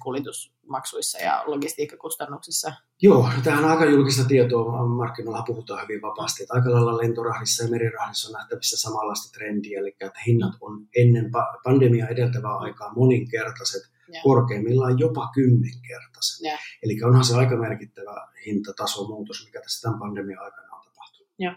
kuljetusmaksuissa 0.68 1.18
ja 1.18 1.44
logistiikkakustannuksissa? 1.46 2.74
Joo, 3.02 3.30
tämähän 3.44 3.66
on 3.66 3.72
aika 3.72 3.86
julkista 3.86 4.28
tietoa. 4.28 4.88
Markkinoilla 4.88 5.44
puhutaan 5.48 5.82
hyvin 5.82 6.02
vapaasti. 6.02 6.44
Että 6.44 6.54
aika 6.54 6.72
lailla 6.72 6.98
lentorahdissa 6.98 7.64
ja 7.64 7.70
merirahdissa 7.70 8.30
on 8.30 8.34
nähtävissä 8.34 8.78
samanlaista 8.78 9.38
trendiä, 9.38 9.80
eli 9.80 9.90
että 9.90 10.22
hinnat 10.28 10.54
on 10.62 10.88
ennen 10.96 11.32
pandemia 11.64 12.08
edeltävää 12.08 12.58
aikaa 12.58 12.94
moninkertaiset, 12.94 13.84
ja. 14.14 14.22
korkeimmillaan 14.24 15.00
jopa 15.00 15.30
kymmenkertaiset. 15.34 16.40
Ja. 16.42 16.58
Eli 16.84 17.04
onhan 17.04 17.26
se 17.26 17.36
aika 17.36 17.58
merkittävä 17.58 18.28
hintatasomuutos, 18.46 19.46
mikä 19.46 19.62
tässä 19.62 19.82
tämän 19.82 20.00
pandemian 20.00 20.44
aikana. 20.44 20.67
Joo. 21.40 21.54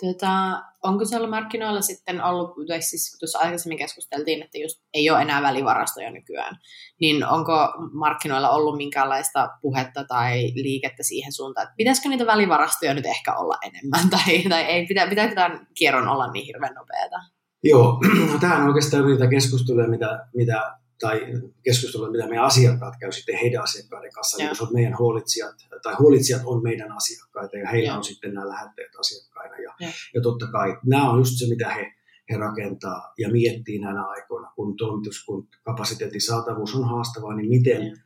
Tota, 0.00 0.62
onko 0.82 1.04
siellä 1.04 1.28
markkinoilla 1.28 1.82
sitten 1.82 2.24
ollut, 2.24 2.50
tai 2.68 2.82
siis 2.82 3.16
tuossa 3.18 3.38
aikaisemmin 3.38 3.78
keskusteltiin, 3.78 4.42
että 4.42 4.58
just 4.58 4.80
ei 4.94 5.10
ole 5.10 5.22
enää 5.22 5.42
välivarastoja 5.42 6.10
nykyään, 6.10 6.56
niin 7.00 7.26
onko 7.26 7.52
markkinoilla 7.92 8.50
ollut 8.50 8.76
minkäänlaista 8.76 9.48
puhetta 9.62 10.04
tai 10.04 10.52
liikettä 10.54 11.02
siihen 11.02 11.32
suuntaan, 11.32 11.64
että 11.64 11.74
pitäisikö 11.76 12.08
niitä 12.08 12.26
välivarastoja 12.26 12.94
nyt 12.94 13.06
ehkä 13.06 13.34
olla 13.34 13.54
enemmän, 13.62 14.10
tai, 14.16 14.42
tai 14.48 14.62
ei, 14.62 14.86
pitä, 14.86 15.06
pitääkö 15.06 15.34
tämän 15.34 15.66
kierron 15.74 16.08
olla 16.08 16.32
niin 16.32 16.46
hirveän 16.46 16.74
nopeata? 16.74 17.16
Joo, 17.62 18.00
no 18.42 18.56
on 18.56 18.66
oikeastaan 18.66 19.06
niitä 19.06 19.26
keskusteluja, 19.26 19.88
mitä, 19.88 20.26
mitä 20.34 20.78
tai 21.00 21.20
keskustelua, 21.62 22.10
mitä 22.10 22.28
meidän 22.28 22.44
asiakkaat 22.44 22.94
käy 23.00 23.12
sitten 23.12 23.38
heidän 23.38 23.62
asiakkaiden 23.62 24.12
kanssa, 24.12 24.36
niin 24.36 24.72
meidän 24.72 24.98
huolitsijat, 24.98 25.54
tai 25.82 25.94
huolitsijat 25.98 26.42
on 26.44 26.62
meidän 26.62 26.92
asiakkaita, 26.92 27.56
ja 27.56 27.68
heillä 27.68 27.88
ja. 27.88 27.96
on 27.96 28.04
sitten 28.04 28.34
nämä 28.34 28.48
lähetteet 28.48 28.96
asiakkaina. 28.98 29.56
Ja, 29.56 29.74
ja. 29.80 29.88
ja 30.14 30.20
totta 30.20 30.46
kai 30.46 30.76
nämä 30.86 31.10
on 31.10 31.18
just 31.18 31.38
se, 31.38 31.48
mitä 31.48 31.74
he, 31.74 31.92
he 32.30 32.36
rakentaa 32.36 33.12
ja 33.18 33.28
miettii 33.28 33.78
näinä 33.78 34.04
aikoina, 34.04 34.52
kun 34.56 34.76
toimitus, 34.76 35.24
kun 35.24 35.48
kapasiteetin 35.62 36.20
saatavuus 36.20 36.74
on 36.74 36.88
haastavaa, 36.88 37.36
niin 37.36 37.48
miten, 37.48 37.86
ja. 37.86 37.96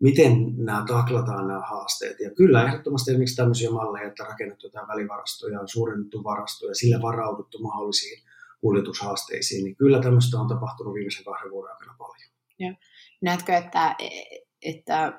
miten 0.00 0.56
nämä 0.56 0.84
taklataan 0.88 1.48
nämä 1.48 1.60
haasteet. 1.60 2.20
Ja 2.20 2.30
kyllä 2.30 2.64
ehdottomasti 2.64 3.10
esimerkiksi 3.10 3.36
tämmöisiä 3.36 3.70
malleja, 3.70 4.08
että 4.08 4.24
rakennettu 4.24 4.66
jotain 4.66 4.88
välivarastoja, 4.88 5.60
suurennettu 5.66 6.24
varastoja, 6.24 6.74
sillä 6.74 7.02
varauduttu 7.02 7.58
mahdollisiin 7.58 8.22
kuljetushaasteisiin, 8.60 9.64
niin 9.64 9.76
kyllä 9.76 10.00
tämmöistä 10.02 10.38
on 10.38 10.48
tapahtunut 10.48 10.94
viimeisen 10.94 11.24
kahden 11.24 11.50
vuoden 11.50 11.72
aikana 11.72 11.94
paljon. 11.98 12.30
Joo. 12.60 12.74
Näetkö, 13.22 13.56
että, 13.56 13.96
että 14.62 15.12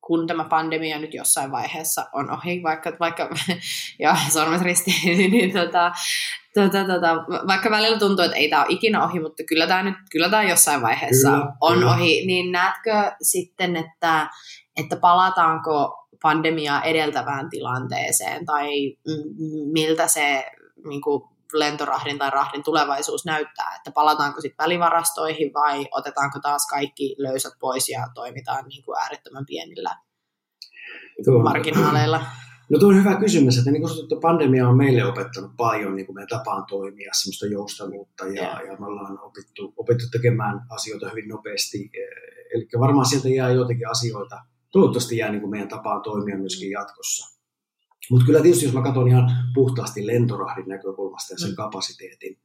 kun 0.00 0.26
tämä 0.26 0.44
pandemia 0.44 0.98
nyt 0.98 1.14
jossain 1.14 1.52
vaiheessa 1.52 2.06
on 2.12 2.30
ohi, 2.30 2.62
vaikka, 2.62 2.92
vaikka 3.00 3.30
ja 3.98 4.16
sormet 4.32 4.62
ristiin, 4.62 5.18
niin, 5.18 5.30
niin 5.30 5.52
tota, 5.52 5.92
tota, 6.54 6.84
tota, 6.84 7.14
vaikka 7.46 7.70
välillä 7.70 7.98
tuntuu, 7.98 8.24
että 8.24 8.36
ei 8.36 8.50
tämä 8.50 8.62
ole 8.62 8.72
ikinä 8.72 9.04
ohi, 9.04 9.20
mutta 9.20 9.42
kyllä 9.48 9.66
tämä 9.66 9.82
nyt 9.82 9.94
kyllä 10.12 10.28
tämä 10.28 10.42
jossain 10.42 10.82
vaiheessa 10.82 11.30
kyllä, 11.30 11.52
on 11.60 11.78
kyllä. 11.78 11.92
ohi, 11.94 12.26
niin 12.26 12.52
näetkö 12.52 13.12
sitten, 13.22 13.76
että, 13.76 14.28
että 14.76 14.96
palataanko 14.96 16.06
pandemiaa 16.22 16.82
edeltävään 16.82 17.50
tilanteeseen 17.50 18.46
tai 18.46 18.96
miltä 19.72 20.08
se 20.08 20.46
niin 20.88 21.00
kuin, 21.00 21.22
lentorahdin 21.52 22.18
tai 22.18 22.30
rahdin 22.30 22.62
tulevaisuus 22.62 23.24
näyttää, 23.24 23.74
että 23.76 23.90
palataanko 23.90 24.40
sitten 24.40 24.64
välivarastoihin 24.64 25.52
vai 25.54 25.86
otetaanko 25.90 26.40
taas 26.40 26.66
kaikki 26.70 27.14
löysät 27.18 27.52
pois 27.60 27.88
ja 27.88 28.06
toimitaan 28.14 28.64
niin 28.68 28.84
kuin 28.84 28.98
äärettömän 28.98 29.46
pienillä 29.46 29.96
tuo, 31.24 31.42
marginaaleilla? 31.42 32.20
No 32.70 32.78
tuo 32.78 32.88
on 32.88 32.96
hyvä 32.96 33.20
kysymys, 33.20 33.58
että 33.58 33.70
niin 33.70 33.82
kuin 33.82 34.20
pandemia 34.20 34.68
on 34.68 34.76
meille 34.76 35.04
opettanut 35.04 35.50
paljon 35.56 35.96
niin 35.96 36.06
kuin 36.06 36.14
meidän 36.14 36.28
tapaan 36.28 36.64
toimia, 36.68 37.10
semmoista 37.12 37.46
joustavuutta 37.46 38.26
ja, 38.26 38.42
ja. 38.42 38.62
ja 38.62 38.76
me 38.78 38.86
ollaan 38.86 39.18
opittu, 39.20 39.74
opittu 39.76 40.04
tekemään 40.12 40.60
asioita 40.70 41.08
hyvin 41.08 41.28
nopeasti. 41.28 41.90
Eli 42.54 42.68
varmaan 42.80 43.06
sieltä 43.06 43.28
jää 43.28 43.50
joitakin 43.50 43.88
asioita, 43.88 44.36
toivottavasti 44.72 45.16
jää 45.16 45.30
niin 45.30 45.40
kuin 45.40 45.50
meidän 45.50 45.68
tapaan 45.68 46.02
toimia 46.02 46.38
myöskin 46.38 46.70
jatkossa. 46.70 47.39
Mutta 48.10 48.26
kyllä 48.26 48.40
tietysti, 48.40 48.64
jos 48.64 48.74
mä 48.74 48.82
katson 48.82 49.08
ihan 49.08 49.30
puhtaasti 49.54 50.06
lentorahdin 50.06 50.68
näkökulmasta 50.68 51.34
ja 51.34 51.38
sen 51.38 51.50
mm. 51.50 51.56
kapasiteetin 51.56 52.38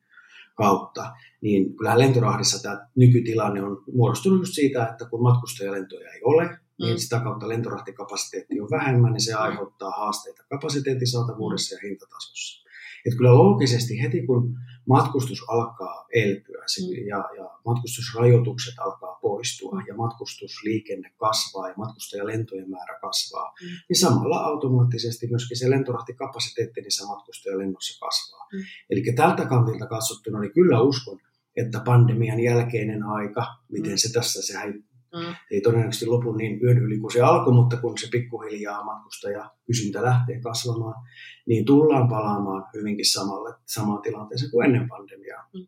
kautta, 0.56 1.13
niin 1.41 1.75
kyllähän 1.75 1.99
lentorahdissa 1.99 2.63
tämä 2.63 2.88
nykytilanne 2.95 3.63
on 3.63 3.84
muodostunut 3.93 4.39
just 4.39 4.54
siitä, 4.54 4.88
että 4.88 5.06
kun 5.10 5.23
matkustajalentoja 5.23 6.12
ei 6.12 6.21
ole, 6.23 6.43
niin 6.43 6.60
mm. 6.80 6.86
niin 6.86 6.99
sitä 6.99 7.19
kautta 7.19 7.49
lentorahtikapasiteetti 7.49 8.62
on 8.62 8.71
vähemmän, 8.71 9.13
niin 9.13 9.21
se 9.21 9.34
aiheuttaa 9.34 9.91
haasteita 9.91 10.43
kapasiteetin 10.49 11.08
saatavuudessa 11.08 11.75
ja 11.75 11.80
hintatasossa. 11.84 12.65
Että 13.06 13.17
kyllä 13.17 13.36
loogisesti 13.36 14.01
heti 14.01 14.25
kun 14.25 14.56
matkustus 14.88 15.39
alkaa 15.48 16.06
elpyä 16.13 16.65
mm. 16.80 17.08
ja, 17.08 17.30
ja 17.38 17.50
matkustusrajoitukset 17.65 18.74
alkaa 18.80 19.19
poistua 19.21 19.82
ja 19.88 19.95
matkustusliikenne 19.95 21.12
kasvaa 21.17 21.67
ja 21.69 21.74
matkustajalentojen 21.78 22.69
määrä 22.69 23.00
kasvaa, 23.02 23.54
mm. 23.62 23.67
niin 23.89 24.00
samalla 24.00 24.38
automaattisesti 24.38 25.28
myöskin 25.28 25.58
se 25.58 25.69
lentorahtikapasiteetti 25.69 26.82
niissä 26.82 27.06
matkustajalennossa 27.08 28.06
kasvaa. 28.06 28.48
Mm. 28.54 28.60
Eli 28.89 29.04
tältä 29.15 29.45
kantilta 29.45 29.88
katsottuna 29.88 30.39
niin 30.39 30.54
kyllä 30.54 30.82
uskon, 30.82 31.19
että 31.56 31.82
pandemian 31.86 32.39
jälkeinen 32.39 33.04
aika, 33.04 33.45
miten 33.71 33.91
mm. 33.91 33.98
se 33.98 34.13
tässä, 34.13 34.41
sehän 34.41 34.84
Mm. 35.15 35.36
Ei 35.51 35.62
todennäköisesti 35.62 36.06
lopu 36.06 36.32
niin 36.32 36.63
yön 36.63 36.78
yli 36.78 36.99
kuin 36.99 37.13
se 37.13 37.21
alkoi, 37.21 37.54
mutta 37.54 37.78
kun 37.78 37.97
se 37.97 38.08
pikkuhiljaa 38.12 38.84
matkustaja 38.84 39.51
kysyntä 39.67 40.04
lähtee 40.04 40.41
kasvamaan, 40.41 41.04
niin 41.45 41.65
tullaan 41.65 42.08
palaamaan 42.10 42.63
hyvinkin 42.73 43.06
samalle, 43.06 43.54
samaan 43.65 44.01
tilanteeseen 44.01 44.51
kuin 44.51 44.65
ennen 44.65 44.89
pandemiaa, 44.89 45.49
mm. 45.54 45.67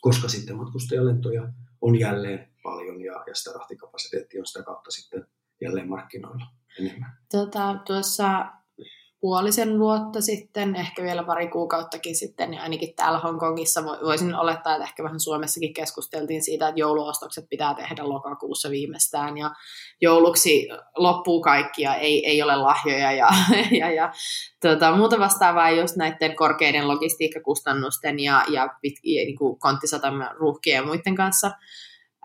koska 0.00 0.28
sitten 0.28 0.56
matkustajalentoja 0.56 1.48
on 1.80 2.00
jälleen 2.00 2.48
paljon 2.62 3.00
ja, 3.00 3.24
ja 3.26 3.34
sitä 3.34 3.50
rahtikapasiteettia 3.58 4.40
on 4.40 4.46
sitä 4.46 4.62
kautta 4.62 4.90
sitten 4.90 5.26
jälleen 5.60 5.88
markkinoilla 5.88 6.46
enemmän. 6.80 7.18
Tota, 7.30 7.78
tuossa 7.86 8.46
puolisen 9.20 9.78
vuotta 9.78 10.20
sitten, 10.20 10.76
ehkä 10.76 11.02
vielä 11.02 11.24
pari 11.24 11.48
kuukauttakin 11.48 12.16
sitten, 12.16 12.50
niin 12.50 12.60
ainakin 12.60 12.94
täällä 12.96 13.18
Hongkongissa 13.18 13.84
voisin 13.84 14.34
olettaa, 14.34 14.74
että 14.74 14.84
ehkä 14.84 15.02
vähän 15.02 15.20
Suomessakin 15.20 15.74
keskusteltiin 15.74 16.42
siitä, 16.42 16.68
että 16.68 16.80
jouluostokset 16.80 17.46
pitää 17.50 17.74
tehdä 17.74 18.08
lokakuussa 18.08 18.70
viimeistään 18.70 19.38
ja 19.38 19.50
jouluksi 20.00 20.68
loppuu 20.96 21.40
kaikki 21.40 21.82
ja 21.82 21.94
ei, 21.94 22.26
ei 22.26 22.42
ole 22.42 22.56
lahjoja 22.56 23.12
ja, 23.12 23.28
ja, 23.80 23.90
ja 23.92 24.12
tota, 24.62 24.96
muuta 24.96 25.18
vastaavaa 25.18 25.70
just 25.70 25.96
näiden 25.96 26.36
korkeiden 26.36 26.88
logistiikkakustannusten 26.88 28.20
ja, 28.20 28.44
ja, 28.48 28.68
pit, 28.82 28.94
ja 29.04 29.24
niin 29.24 29.38
kuin 29.38 29.58
konttisataman 29.58 30.36
ruuhkien 30.36 30.76
ja 30.76 30.86
muiden 30.86 31.14
kanssa. 31.14 31.50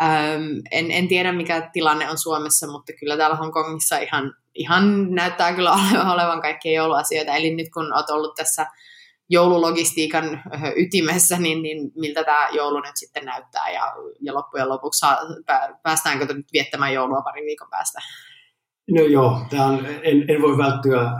Öm, 0.01 0.61
en, 0.71 0.91
en 0.91 1.07
tiedä, 1.07 1.31
mikä 1.31 1.69
tilanne 1.73 2.09
on 2.09 2.17
Suomessa, 2.17 2.67
mutta 2.71 2.93
kyllä 2.99 3.17
täällä 3.17 3.35
Hongkongissa 3.35 3.97
ihan, 3.97 4.33
ihan 4.55 5.11
näyttää 5.11 5.53
kyllä 5.53 5.71
olevan 6.13 6.41
kaikkia 6.41 6.71
jouluasioita. 6.71 7.35
Eli 7.35 7.55
nyt 7.55 7.67
kun 7.73 7.93
olet 7.93 8.09
ollut 8.09 8.35
tässä 8.35 8.65
joululogistiikan 9.29 10.43
ytimessä, 10.75 11.37
niin, 11.37 11.61
niin 11.61 11.91
miltä 11.95 12.23
tämä 12.23 12.49
joulu 12.51 12.79
nyt 12.79 12.95
sitten 12.95 13.25
näyttää 13.25 13.69
ja, 13.69 13.93
ja 14.21 14.33
loppujen 14.33 14.69
lopuksi 14.69 14.99
saa, 14.99 15.17
päästäänkö 15.83 16.33
nyt 16.33 16.45
viettämään 16.53 16.93
joulua 16.93 17.21
parin 17.21 17.45
viikon 17.45 17.67
päästä? 17.69 17.99
No 18.91 19.01
joo, 19.01 19.41
tämä 19.49 19.65
on, 19.65 19.85
en, 19.85 20.25
en 20.27 20.41
voi 20.41 20.57
välttyä 20.57 21.01
äh, 21.01 21.13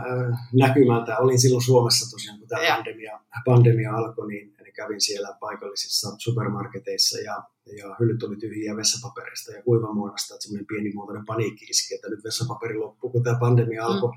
näkymältä. 0.52 1.18
Olin 1.18 1.40
silloin 1.40 1.64
Suomessa 1.64 2.10
tosiaan, 2.10 2.38
kun 2.38 2.48
tämä 2.48 2.76
pandemia, 2.76 3.20
pandemia 3.44 3.92
alkoi, 3.96 4.28
niin 4.28 4.51
kävin 4.72 5.00
siellä 5.00 5.36
paikallisissa 5.40 6.08
supermarketeissa 6.18 7.18
ja, 7.18 7.42
ja 7.76 7.96
hyllyt 8.00 8.22
oli 8.22 8.36
tyhjiä 8.36 8.76
vessapaperista 8.76 9.52
ja 9.52 9.62
kuivamuodosta, 9.62 10.34
että 10.34 10.42
semmoinen 10.42 10.66
pienimuotoinen 10.66 11.26
paniikki 11.26 11.64
iski, 11.64 11.94
että 11.94 12.08
nyt 12.08 12.24
vessapaperi 12.24 12.78
loppuu, 12.78 13.10
kun 13.10 13.22
tämä 13.22 13.38
pandemia 13.38 13.86
alkoi. 13.86 14.10
Mm. 14.10 14.16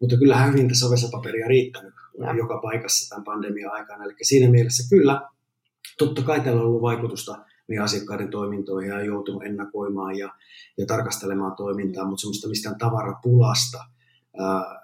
Mutta 0.00 0.16
kyllähän 0.16 0.52
hyvin 0.52 0.68
tässä 0.68 0.86
on 0.86 0.92
vessapaperia 0.92 1.48
riittänyt 1.48 1.94
ja. 2.18 2.36
joka 2.36 2.60
paikassa 2.62 3.08
tämän 3.08 3.24
pandemian 3.24 3.72
aikana. 3.72 4.04
Eli 4.04 4.14
siinä 4.22 4.50
mielessä 4.50 4.88
kyllä, 4.90 5.28
totta 5.98 6.22
kai 6.22 6.40
tällä 6.40 6.60
on 6.60 6.66
ollut 6.66 6.82
vaikutusta 6.82 7.44
niin 7.68 7.82
asiakkaiden 7.82 8.30
toimintoihin 8.30 8.90
ja 8.90 9.04
joutunut 9.04 9.44
ennakoimaan 9.44 10.18
ja, 10.18 10.34
ja 10.78 10.86
tarkastelemaan 10.86 11.56
toimintaa, 11.56 12.04
mutta 12.04 12.20
semmoista 12.20 12.48
mistään 12.48 12.78
tavarapulasta 12.78 13.78
ää, 14.38 14.80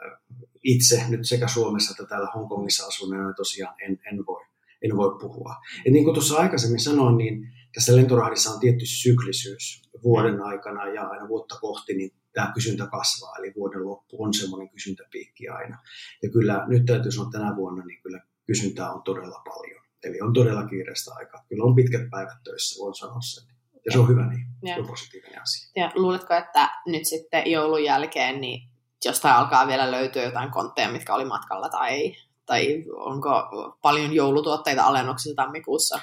itse 0.63 1.05
nyt 1.09 1.29
sekä 1.29 1.49
Suomessa 1.49 1.91
että 1.91 2.09
täällä 2.09 2.31
Hongkongissa 2.35 2.87
asuneena 2.87 3.33
tosiaan 3.33 3.75
en, 3.83 4.01
en, 4.13 4.27
voi, 4.27 4.45
en 4.83 4.97
voi 4.97 5.19
puhua. 5.21 5.57
Et 5.87 5.93
niin 5.93 6.05
kuin 6.05 6.15
tuossa 6.15 6.37
aikaisemmin 6.37 6.81
sanoin, 6.81 7.17
niin 7.17 7.49
tässä 7.75 7.97
lentorahdissa 7.97 8.51
on 8.51 8.61
tietty 8.61 8.87
syklisyys 8.87 9.83
vuoden 10.03 10.43
aikana 10.43 10.89
ja 10.89 11.03
aina 11.03 11.29
vuotta 11.29 11.59
kohti, 11.61 11.95
niin 11.95 12.11
tämä 12.33 12.53
kysyntä 12.55 12.87
kasvaa, 12.87 13.37
eli 13.39 13.53
vuoden 13.57 13.87
loppu 13.87 14.25
on 14.25 14.35
semmoinen 14.35 14.71
kysyntäpiikki 14.71 15.49
aina. 15.49 15.79
Ja 16.23 16.31
kyllä 16.31 16.65
nyt 16.67 16.85
täytyy 16.85 17.13
sanoa 17.13 17.31
tänä 17.31 17.57
vuonna, 17.57 17.85
niin 17.85 18.03
kyllä 18.03 18.21
kysyntää 18.47 18.93
on 18.93 19.03
todella 19.03 19.43
paljon. 19.45 19.85
Eli 20.05 20.21
on 20.21 20.33
todella 20.33 20.67
kiireistä 20.67 21.11
aikaa. 21.15 21.45
Kyllä 21.49 21.65
on 21.65 21.75
pitkät 21.75 22.11
päivät 22.11 22.43
töissä, 22.45 22.83
voin 22.83 22.95
sanoa 22.95 23.21
sen. 23.21 23.57
Ja 23.85 23.93
se 23.93 23.99
on 23.99 24.09
hyvä 24.09 24.31
niin, 24.31 24.47
ja. 24.63 24.75
se 24.75 24.81
on 24.81 24.87
positiivinen 24.87 25.43
asia. 25.43 25.71
Ja 25.77 25.93
luuletko, 25.95 26.35
että 26.35 26.71
nyt 26.87 27.05
sitten 27.05 27.51
joulun 27.51 27.85
jälkeen 27.85 28.41
niin 28.41 28.69
jostain 29.05 29.35
alkaa 29.35 29.67
vielä 29.67 29.91
löytyä 29.91 30.23
jotain 30.23 30.51
kontteja, 30.51 30.93
mitkä 30.93 31.15
oli 31.15 31.25
matkalla, 31.25 31.69
tai, 31.69 32.17
tai 32.47 32.85
onko 32.97 33.31
paljon 33.83 34.15
joulutuotteita 34.15 34.83
alennuksissa 34.83 35.43
tammikuussa? 35.43 36.01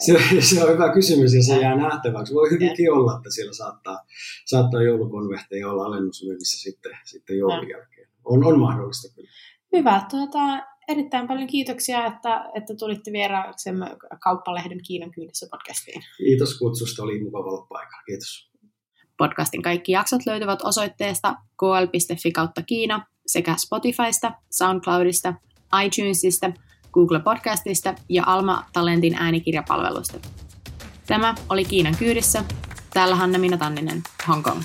Se, 0.00 0.18
se 0.40 0.64
on 0.64 0.72
hyvä 0.72 0.92
kysymys 0.92 1.34
ja 1.34 1.42
se 1.42 1.56
jää 1.56 1.76
nähtäväksi. 1.76 2.34
Voi 2.34 2.50
hyvinkin 2.50 2.84
ja. 2.84 2.92
olla, 2.92 3.16
että 3.16 3.30
siellä 3.30 3.52
saattaa, 3.52 3.98
saattaa 4.46 4.82
joulukonvehteja 4.82 5.70
olla 5.70 5.84
alennusmyynnissä 5.84 6.62
sitten, 6.62 6.92
sitten 7.04 7.38
joulun 7.38 7.68
jälkeen. 7.68 8.08
On, 8.24 8.44
on 8.44 8.58
mahdollista 8.58 9.14
kyllä. 9.14 9.30
Hyvä. 9.72 10.06
Tuota, 10.10 10.38
erittäin 10.88 11.28
paljon 11.28 11.46
kiitoksia, 11.46 12.06
että, 12.06 12.50
että 12.54 12.74
tulitte 12.74 13.12
vieraaksemme 13.12 13.96
Kauppalehden 14.20 14.82
Kiinan 14.86 15.10
kyydissä 15.10 15.46
podcastiin. 15.50 16.02
Kiitos 16.16 16.58
kutsusta, 16.58 17.02
oli 17.02 17.22
mukava 17.22 17.50
olla 17.50 17.66
paikalla. 17.68 18.02
Kiitos. 18.06 18.52
Podcastin 19.18 19.62
kaikki 19.62 19.92
jaksot 19.92 20.26
löytyvät 20.26 20.62
osoitteesta 20.62 21.34
kl.fi 21.58 22.32
kautta 22.32 22.62
Kiina 22.62 23.06
sekä 23.26 23.54
Spotifysta, 23.58 24.32
SoundCloudista, 24.50 25.34
iTunesista, 25.84 26.52
Google 26.92 27.20
Podcastista 27.20 27.94
ja 28.08 28.22
Alma 28.26 28.64
Talentin 28.72 29.14
äänikirjapalvelusta. 29.14 30.18
Tämä 31.06 31.34
oli 31.48 31.64
Kiinan 31.64 31.96
kyydissä. 31.98 32.44
Täällä 32.94 33.16
Tanninen, 33.56 34.02
Hong 34.28 34.42
Kong. 34.42 34.62